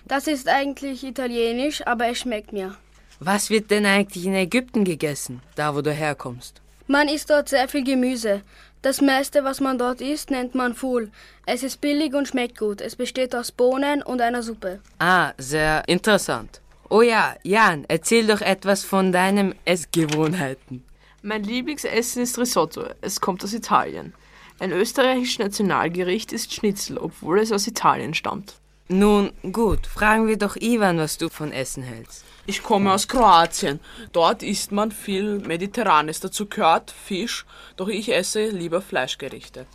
Das 0.06 0.28
ist 0.28 0.48
eigentlich 0.48 1.04
italienisch, 1.04 1.86
aber 1.86 2.08
es 2.08 2.20
schmeckt 2.20 2.54
mir. 2.54 2.76
Was 3.20 3.50
wird 3.50 3.72
denn 3.72 3.86
eigentlich 3.86 4.26
in 4.26 4.34
Ägypten 4.34 4.84
gegessen, 4.84 5.42
da 5.56 5.76
wo 5.76 5.82
du 5.82 5.92
herkommst? 5.92 6.62
Man 6.92 7.08
isst 7.08 7.30
dort 7.30 7.48
sehr 7.48 7.70
viel 7.70 7.86
Gemüse. 7.86 8.42
Das 8.82 9.00
meiste, 9.00 9.46
was 9.46 9.62
man 9.62 9.78
dort 9.78 10.02
isst, 10.02 10.30
nennt 10.30 10.56
man 10.56 10.76
Fool. 10.76 11.10
Es 11.46 11.64
ist 11.64 11.80
billig 11.80 12.14
und 12.14 12.28
schmeckt 12.28 12.58
gut. 12.60 12.82
Es 12.82 12.98
besteht 12.98 13.34
aus 13.34 13.54
Bohnen 13.54 14.04
und 14.04 14.20
einer 14.20 14.44
Suppe. 14.44 14.82
Ah, 15.00 15.32
sehr 15.38 15.88
interessant. 15.88 16.60
Oh 16.90 17.02
ja, 17.02 17.36
Jan, 17.44 17.86
erzähl 17.88 18.28
doch 18.28 18.42
etwas 18.42 18.84
von 18.84 19.14
deinen 19.14 19.56
Essgewohnheiten. 19.64 20.84
Mein 21.22 21.46
Lieblingsessen 21.46 22.24
ist 22.24 22.38
Risotto. 22.38 22.84
Es 23.00 23.22
kommt 23.22 23.42
aus 23.46 23.54
Italien. 23.54 24.14
Ein 24.60 24.74
österreichisches 24.74 25.40
Nationalgericht 25.40 26.34
ist 26.34 26.54
Schnitzel, 26.54 26.98
obwohl 26.98 27.40
es 27.40 27.54
aus 27.54 27.68
Italien 27.68 28.14
stammt. 28.14 28.56
Nun 28.88 29.32
gut, 29.52 29.88
fragen 29.88 30.28
wir 30.28 30.38
doch 30.38 30.56
Ivan, 30.56 30.98
was 30.98 31.18
du 31.18 31.30
von 31.30 31.52
Essen 31.52 31.84
hältst. 31.84 32.26
Ich 32.46 32.64
komme 32.64 32.92
aus 32.92 33.08
Kroatien. 33.08 33.80
Dort 34.12 34.44
isst 34.44 34.72
man 34.72 34.92
viel 34.92 35.40
Mediterranes. 35.40 36.20
Dazu 36.20 36.48
gehört 36.48 36.92
Fisch, 36.92 37.46
doch 37.78 37.88
ich 37.88 38.14
esse 38.14 38.50
lieber 38.50 38.82
Fleischgerichte. 38.82 39.66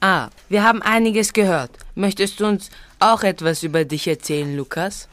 Ah, 0.00 0.30
wir 0.48 0.64
haben 0.64 0.82
einiges 0.82 1.32
gehört. 1.32 1.70
Möchtest 1.94 2.40
du 2.40 2.46
uns 2.46 2.70
auch 2.98 3.22
etwas 3.22 3.62
über 3.62 3.84
dich 3.84 4.08
erzählen, 4.08 4.56
Lukas? 4.56 5.08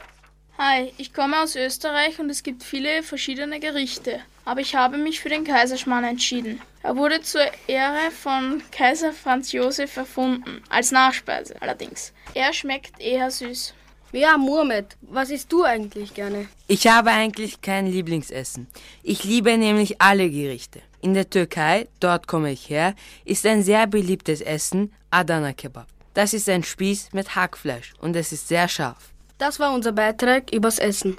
Hi, 0.64 0.92
ich 0.96 1.12
komme 1.12 1.42
aus 1.42 1.56
Österreich 1.56 2.20
und 2.20 2.30
es 2.30 2.44
gibt 2.44 2.62
viele 2.62 3.02
verschiedene 3.02 3.58
Gerichte. 3.58 4.20
Aber 4.44 4.60
ich 4.60 4.76
habe 4.76 4.96
mich 4.96 5.18
für 5.18 5.28
den 5.28 5.42
Kaiserschmarrn 5.42 6.04
entschieden. 6.04 6.60
Er 6.84 6.94
wurde 6.96 7.20
zur 7.20 7.40
Ehre 7.66 8.12
von 8.12 8.62
Kaiser 8.70 9.12
Franz 9.12 9.50
Josef 9.50 9.96
erfunden, 9.96 10.62
als 10.68 10.92
Nachspeise 10.92 11.60
allerdings. 11.60 12.12
Er 12.34 12.52
schmeckt 12.52 13.00
eher 13.00 13.28
süß. 13.28 13.74
Ja, 14.12 14.38
Murmet, 14.38 14.96
was 15.00 15.30
isst 15.30 15.50
du 15.52 15.64
eigentlich 15.64 16.14
gerne? 16.14 16.46
Ich 16.68 16.86
habe 16.86 17.10
eigentlich 17.10 17.60
kein 17.60 17.88
Lieblingsessen. 17.88 18.68
Ich 19.02 19.24
liebe 19.24 19.58
nämlich 19.58 20.00
alle 20.00 20.30
Gerichte. 20.30 20.80
In 21.00 21.14
der 21.14 21.28
Türkei, 21.28 21.88
dort 21.98 22.28
komme 22.28 22.52
ich 22.52 22.70
her, 22.70 22.94
ist 23.24 23.44
ein 23.46 23.64
sehr 23.64 23.88
beliebtes 23.88 24.40
Essen 24.40 24.92
Adana 25.10 25.54
Kebab. 25.54 25.88
Das 26.14 26.32
ist 26.32 26.48
ein 26.48 26.62
Spieß 26.62 27.14
mit 27.14 27.34
Hackfleisch 27.34 27.94
und 27.98 28.14
es 28.14 28.30
ist 28.30 28.46
sehr 28.46 28.68
scharf. 28.68 29.11
Das 29.42 29.58
war 29.58 29.74
unser 29.74 29.90
Beitrag 29.90 30.52
übers 30.52 30.78
Essen. 30.78 31.18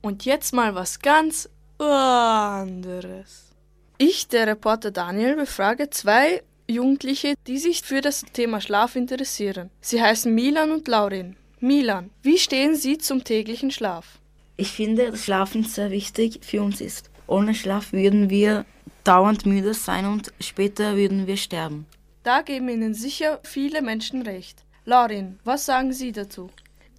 Und 0.00 0.24
jetzt 0.24 0.54
mal 0.54 0.74
was 0.74 1.00
ganz 1.00 1.50
anderes. 1.76 3.50
Ich, 3.98 4.28
der 4.28 4.46
Reporter 4.46 4.90
Daniel, 4.90 5.36
befrage 5.36 5.90
zwei 5.90 6.42
Jugendliche, 6.66 7.34
die 7.46 7.58
sich 7.58 7.82
für 7.82 8.00
das 8.00 8.22
Thema 8.32 8.62
Schlaf 8.62 8.96
interessieren. 8.96 9.68
Sie 9.82 10.00
heißen 10.00 10.34
Milan 10.34 10.72
und 10.72 10.88
Laurin. 10.88 11.36
Milan, 11.60 12.08
wie 12.22 12.38
stehen 12.38 12.76
Sie 12.76 12.96
zum 12.96 13.24
täglichen 13.24 13.70
Schlaf? 13.70 14.20
Ich 14.56 14.72
finde, 14.72 15.10
dass 15.10 15.24
Schlafen 15.24 15.64
sehr 15.64 15.90
wichtig 15.90 16.40
für 16.42 16.62
uns 16.62 16.80
ist. 16.80 17.10
Ohne 17.26 17.54
Schlaf 17.54 17.92
würden 17.92 18.30
wir 18.30 18.64
dauernd 19.04 19.44
müde 19.44 19.74
sein 19.74 20.06
und 20.06 20.32
später 20.40 20.96
würden 20.96 21.26
wir 21.26 21.36
sterben. 21.36 21.84
Da 22.22 22.40
geben 22.40 22.70
Ihnen 22.70 22.94
sicher 22.94 23.40
viele 23.42 23.82
Menschen 23.82 24.22
recht. 24.22 24.64
Laurin, 24.86 25.38
was 25.44 25.66
sagen 25.66 25.92
Sie 25.92 26.10
dazu? 26.10 26.48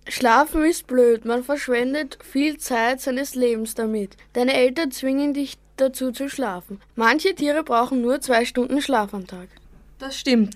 Schlafen 0.08 0.63
ist 0.63 0.86
blöd, 0.86 1.26
man 1.26 1.44
verschwendet 1.44 2.20
viel 2.24 2.58
Zeit 2.58 3.02
seines 3.02 3.34
Lebens 3.34 3.74
damit. 3.74 4.18
Deine 4.34 4.54
Eltern 4.54 4.91
zwingen 4.91 5.34
dich 5.34 5.58
dazu 5.78 6.12
zu 6.12 6.30
schlafen. 6.30 6.80
Manche 6.96 7.34
Tiere 7.34 7.63
brauchen 7.63 8.02
nur 8.02 8.22
zwei 8.22 8.46
Stunden 8.46 8.82
Schlaf 8.82 9.13
am 9.13 9.26
Tag. 9.26 9.50
Das 9.98 10.18
stimmt. 10.18 10.56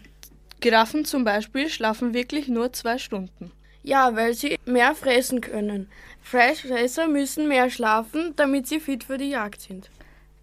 Giraffen 0.59 1.05
zum 1.05 1.23
Beispiel 1.23 1.69
schlafen 1.69 2.13
wirklich 2.13 2.47
nur 2.47 2.73
zwei 2.73 2.97
Stunden. 2.97 3.51
Ja, 3.81 4.15
weil 4.15 4.33
sie 4.33 4.57
mehr 4.65 4.93
fressen 4.93 5.41
können. 5.41 5.89
Fleischfresser 6.21 7.07
müssen 7.07 7.47
mehr 7.47 7.69
schlafen, 7.69 8.33
damit 8.35 8.67
sie 8.67 8.79
fit 8.79 9.05
für 9.05 9.17
die 9.17 9.29
Jagd 9.29 9.61
sind. 9.61 9.89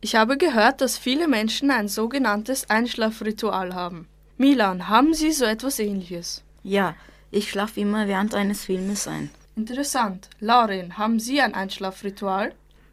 Ich 0.01 0.17
habe 0.17 0.37
gehört, 0.37 0.81
dass 0.81 0.99
viele 0.99 1.29
Menschen 1.29 1.71
ein 1.71 1.89
sogenanntes 1.89 2.69
Einschlafritual 2.71 3.75
haben. 3.75 4.09
Milan, 4.39 4.89
haben 4.89 5.15
Sie 5.15 5.33
so 5.33 5.45
etwas 5.45 5.79
ähnliches? 5.79 6.43
Ja, 6.63 6.95
ich 7.37 7.51
schlafe 7.51 7.81
immer 7.81 8.09
während 8.09 8.35
eines 8.35 8.65
Filmes 8.65 9.07
ein. 9.07 9.31
Interessant. 9.57 10.29
Laurin, 10.41 10.99
haben 10.99 11.21
Sie 11.21 11.41
ein 11.41 11.55
Einschlafritual? 11.55 12.53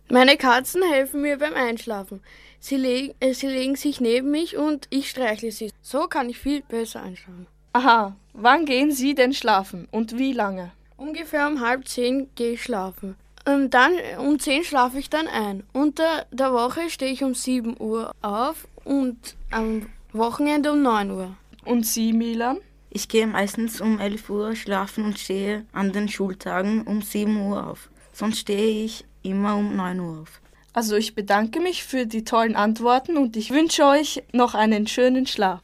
Meine 0.09 0.37
Katzen 0.37 0.83
helfen 0.83 1.21
mir 1.21 1.37
beim 1.37 1.53
Einschlafen. 1.53 2.21
Sie, 2.59 2.77
leg 2.77 3.15
äh, 3.19 3.33
sie 3.33 3.47
legen 3.47 3.75
sich 3.75 3.99
neben 3.99 4.31
mich 4.31 4.57
und 4.57 4.87
ich 4.89 5.09
streichle 5.09 5.51
sie. 5.51 5.71
So 5.81 6.07
kann 6.07 6.29
ich 6.29 6.39
viel 6.39 6.61
besser 6.61 7.01
einschlafen. 7.01 7.47
Aha, 7.73 8.15
wann 8.33 8.65
gehen 8.65 8.91
Sie 8.91 9.15
denn 9.15 9.33
schlafen 9.33 9.87
und 9.91 10.17
wie 10.17 10.31
lange? 10.31 10.71
Ungefähr 10.95 11.47
um 11.47 11.59
halb 11.59 11.87
zehn 11.87 12.29
gehe 12.35 12.53
ich 12.53 12.63
schlafen. 12.63 13.15
Und 13.45 13.73
dann 13.73 13.93
um 14.19 14.39
zehn 14.39 14.63
schlafe 14.63 14.99
ich 14.99 15.09
dann 15.09 15.27
ein. 15.27 15.63
Unter 15.73 16.25
der 16.31 16.53
Woche 16.53 16.89
stehe 16.89 17.11
ich 17.11 17.23
um 17.23 17.33
sieben 17.33 17.75
Uhr 17.79 18.11
auf 18.21 18.67
und 18.85 19.17
am 19.51 19.87
Wochenende 20.13 20.71
um 20.71 20.81
neun 20.81 21.11
Uhr. 21.11 21.35
Und 21.65 21.85
Sie, 21.85 22.13
Milan? 22.13 22.59
Ich 22.95 23.07
gehe 23.07 23.25
meistens 23.25 23.81
um 23.81 23.99
11 23.99 24.29
Uhr 24.29 24.55
schlafen 24.55 25.03
und 25.05 25.17
stehe 25.17 25.65
an 25.73 25.91
den 25.93 26.09
Schultagen 26.09 26.83
um 26.83 27.01
7 27.01 27.41
Uhr 27.47 27.65
auf. 27.65 27.89
Sonst 28.13 28.37
stehe 28.37 28.85
ich 28.85 29.03
immer 29.23 29.55
um 29.55 29.75
9 29.75 29.99
Uhr 29.99 30.21
auf. 30.21 30.41
Also 30.73 30.95
ich 30.95 31.15
bedanke 31.15 31.59
mich 31.59 31.83
für 31.83 32.05
die 32.05 32.23
tollen 32.23 32.55
Antworten 32.55 33.17
und 33.17 33.35
ich 33.35 33.49
wünsche 33.49 33.83
euch 33.85 34.21
noch 34.31 34.53
einen 34.53 34.85
schönen 34.85 35.25
Schlaf. 35.25 35.61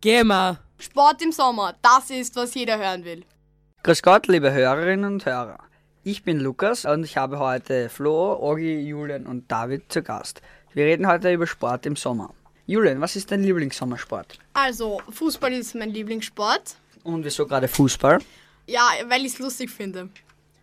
Geh 0.00 0.22
mal. 0.22 0.60
Sport 0.78 1.22
im 1.22 1.32
Sommer, 1.32 1.74
das 1.82 2.10
ist, 2.10 2.36
was 2.36 2.54
jeder 2.54 2.78
hören 2.78 3.04
will. 3.04 3.24
Grüß 3.82 4.00
Gott, 4.00 4.28
liebe 4.28 4.52
Hörerinnen 4.52 5.14
und 5.14 5.26
Hörer. 5.26 5.58
Ich 6.04 6.22
bin 6.22 6.38
Lukas 6.38 6.84
und 6.84 7.02
ich 7.02 7.16
habe 7.16 7.40
heute 7.40 7.88
Flo, 7.88 8.34
Orgi, 8.34 8.78
Julian 8.78 9.26
und 9.26 9.50
David 9.50 9.90
zu 9.92 10.04
Gast. 10.04 10.40
Wir 10.72 10.84
reden 10.84 11.08
heute 11.08 11.32
über 11.32 11.48
Sport 11.48 11.84
im 11.84 11.96
Sommer. 11.96 12.32
Julian, 12.68 13.00
was 13.00 13.16
ist 13.16 13.30
dein 13.30 13.42
Lieblingssommersport? 13.44 14.38
Also, 14.52 15.00
Fußball 15.08 15.54
ist 15.54 15.74
mein 15.74 15.88
Lieblingssport. 15.88 16.76
Und 17.02 17.24
wieso 17.24 17.46
gerade 17.46 17.66
Fußball? 17.66 18.18
Ja, 18.66 18.90
weil 19.08 19.24
ich 19.24 19.32
es 19.32 19.38
lustig 19.38 19.70
finde. 19.70 20.10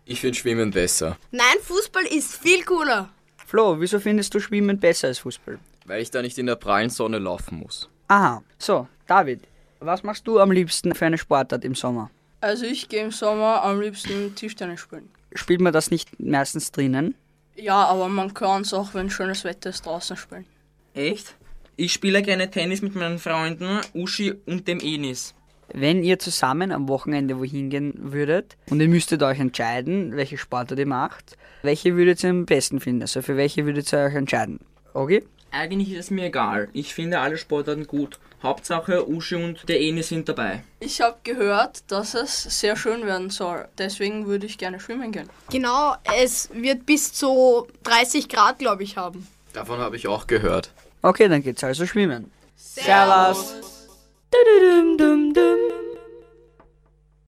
Ich 0.04 0.20
finde 0.20 0.38
Schwimmen 0.38 0.70
besser. 0.70 1.18
Nein, 1.32 1.56
Fußball 1.60 2.04
ist 2.04 2.36
viel 2.36 2.64
cooler. 2.64 3.08
Flo, 3.44 3.80
wieso 3.80 3.98
findest 3.98 4.32
du 4.32 4.38
Schwimmen 4.38 4.78
besser 4.78 5.08
als 5.08 5.18
Fußball? 5.18 5.58
Weil 5.84 6.00
ich 6.00 6.12
da 6.12 6.22
nicht 6.22 6.38
in 6.38 6.46
der 6.46 6.54
prallen 6.54 6.90
Sonne 6.90 7.18
laufen 7.18 7.58
muss. 7.58 7.88
Aha, 8.06 8.40
so, 8.56 8.86
David, 9.08 9.40
was 9.80 10.04
machst 10.04 10.28
du 10.28 10.38
am 10.38 10.52
liebsten 10.52 10.94
für 10.94 11.06
eine 11.06 11.18
Sportart 11.18 11.64
im 11.64 11.74
Sommer? 11.74 12.08
Also 12.40 12.66
ich 12.66 12.88
gehe 12.88 13.02
im 13.02 13.10
Sommer 13.10 13.64
am 13.64 13.80
liebsten 13.80 14.32
Tischtennis 14.36 14.78
spielen. 14.78 15.08
Spielt 15.34 15.60
man 15.60 15.72
das 15.72 15.90
nicht 15.90 16.20
meistens 16.20 16.70
drinnen? 16.70 17.16
Ja, 17.56 17.84
aber 17.86 18.08
man 18.08 18.32
kann 18.32 18.62
es 18.62 18.72
auch, 18.72 18.94
wenn 18.94 19.10
schönes 19.10 19.42
Wetter 19.42 19.70
ist, 19.70 19.84
draußen 19.84 20.16
spielen. 20.16 20.46
Echt? 20.94 21.34
Ich 21.78 21.92
spiele 21.92 22.22
gerne 22.22 22.50
Tennis 22.50 22.80
mit 22.80 22.94
meinen 22.94 23.18
Freunden 23.18 23.82
Uschi 23.92 24.32
und 24.46 24.66
dem 24.66 24.80
Enis. 24.80 25.34
Wenn 25.74 26.02
ihr 26.02 26.18
zusammen 26.18 26.72
am 26.72 26.88
Wochenende 26.88 27.38
wohin 27.38 27.68
gehen 27.68 27.92
würdet 27.98 28.56
und 28.70 28.80
ihr 28.80 28.88
müsstet 28.88 29.22
euch 29.22 29.38
entscheiden, 29.38 30.16
welche 30.16 30.38
Sportart 30.38 30.78
ihr 30.78 30.86
macht, 30.86 31.36
welche 31.62 31.94
würdet 31.94 32.24
ihr 32.24 32.30
am 32.30 32.46
besten 32.46 32.80
finden? 32.80 33.02
Also 33.02 33.20
für 33.20 33.36
welche 33.36 33.66
würdet 33.66 33.92
ihr 33.92 33.98
euch 33.98 34.14
entscheiden? 34.14 34.60
Okay? 34.94 35.22
Eigentlich 35.50 35.92
ist 35.92 36.06
es 36.06 36.10
mir 36.10 36.24
egal. 36.24 36.70
Ich 36.72 36.94
finde 36.94 37.18
alle 37.18 37.36
Sportarten 37.36 37.86
gut. 37.86 38.18
Hauptsache 38.42 39.06
Uschi 39.06 39.34
und 39.34 39.68
der 39.68 39.78
Enis 39.78 40.08
sind 40.08 40.30
dabei. 40.30 40.62
Ich 40.80 41.02
habe 41.02 41.18
gehört, 41.24 41.90
dass 41.90 42.14
es 42.14 42.42
sehr 42.58 42.76
schön 42.76 43.04
werden 43.04 43.28
soll. 43.28 43.68
Deswegen 43.76 44.26
würde 44.26 44.46
ich 44.46 44.56
gerne 44.56 44.80
schwimmen 44.80 45.12
gehen. 45.12 45.28
Genau, 45.50 45.94
es 46.18 46.48
wird 46.54 46.86
bis 46.86 47.12
zu 47.12 47.66
30 47.82 48.30
Grad, 48.30 48.58
glaube 48.58 48.82
ich, 48.82 48.96
haben. 48.96 49.26
Davon 49.52 49.78
habe 49.78 49.96
ich 49.96 50.08
auch 50.08 50.26
gehört. 50.26 50.70
Okay, 51.06 51.28
dann 51.28 51.40
geht's 51.40 51.62
also 51.62 51.86
schwimmen. 51.86 52.32
Servus. 52.56 53.54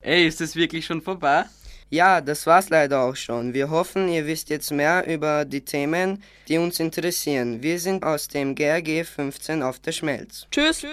Ey, 0.00 0.26
ist 0.26 0.40
es 0.40 0.56
wirklich 0.56 0.84
schon 0.84 1.00
vorbei? 1.00 1.44
Ja, 1.88 2.20
das 2.20 2.44
war's 2.44 2.70
leider 2.70 3.02
auch 3.02 3.14
schon. 3.14 3.54
Wir 3.54 3.70
hoffen, 3.70 4.08
ihr 4.08 4.26
wisst 4.26 4.50
jetzt 4.50 4.72
mehr 4.72 5.06
über 5.06 5.44
die 5.44 5.60
Themen, 5.60 6.24
die 6.48 6.58
uns 6.58 6.80
interessieren. 6.80 7.62
Wir 7.62 7.78
sind 7.78 8.02
aus 8.02 8.26
dem 8.26 8.56
GRG 8.56 9.04
15 9.04 9.62
auf 9.62 9.78
der 9.78 9.92
Schmelz. 9.92 10.48
Tschüss. 10.50 10.84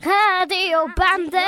Radiobande. 0.00 1.38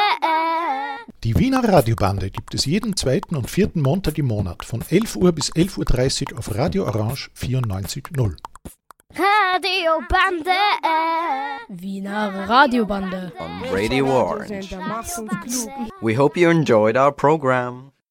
Die 1.23 1.38
Wiener 1.38 1.62
Radiobande 1.62 2.31
gibt 2.31 2.53
es 2.55 2.64
jeden 2.64 2.97
zweiten 2.97 3.37
und 3.37 3.49
vierten 3.49 3.81
Montag 3.81 4.19
im 4.19 4.27
Monat 4.27 4.64
von 4.64 4.83
11 4.90 5.14
Uhr 5.14 5.31
bis 5.31 5.53
11.30 5.53 6.33
Uhr 6.33 6.38
auf 6.40 6.53
Radio 6.53 6.85
Orange 6.87 7.31
94.0. 7.37 8.35
Radiobande. 9.14 10.57
Wiener 11.68 12.46
Radiobande. 12.49 13.33
On 13.40 13.73
Radio 13.73 14.07
Orange. 14.07 14.75
We 16.01 16.14
hope 16.14 16.37
you 16.37 16.49
enjoyed 16.51 16.96
our 16.96 17.12
program. 17.12 17.89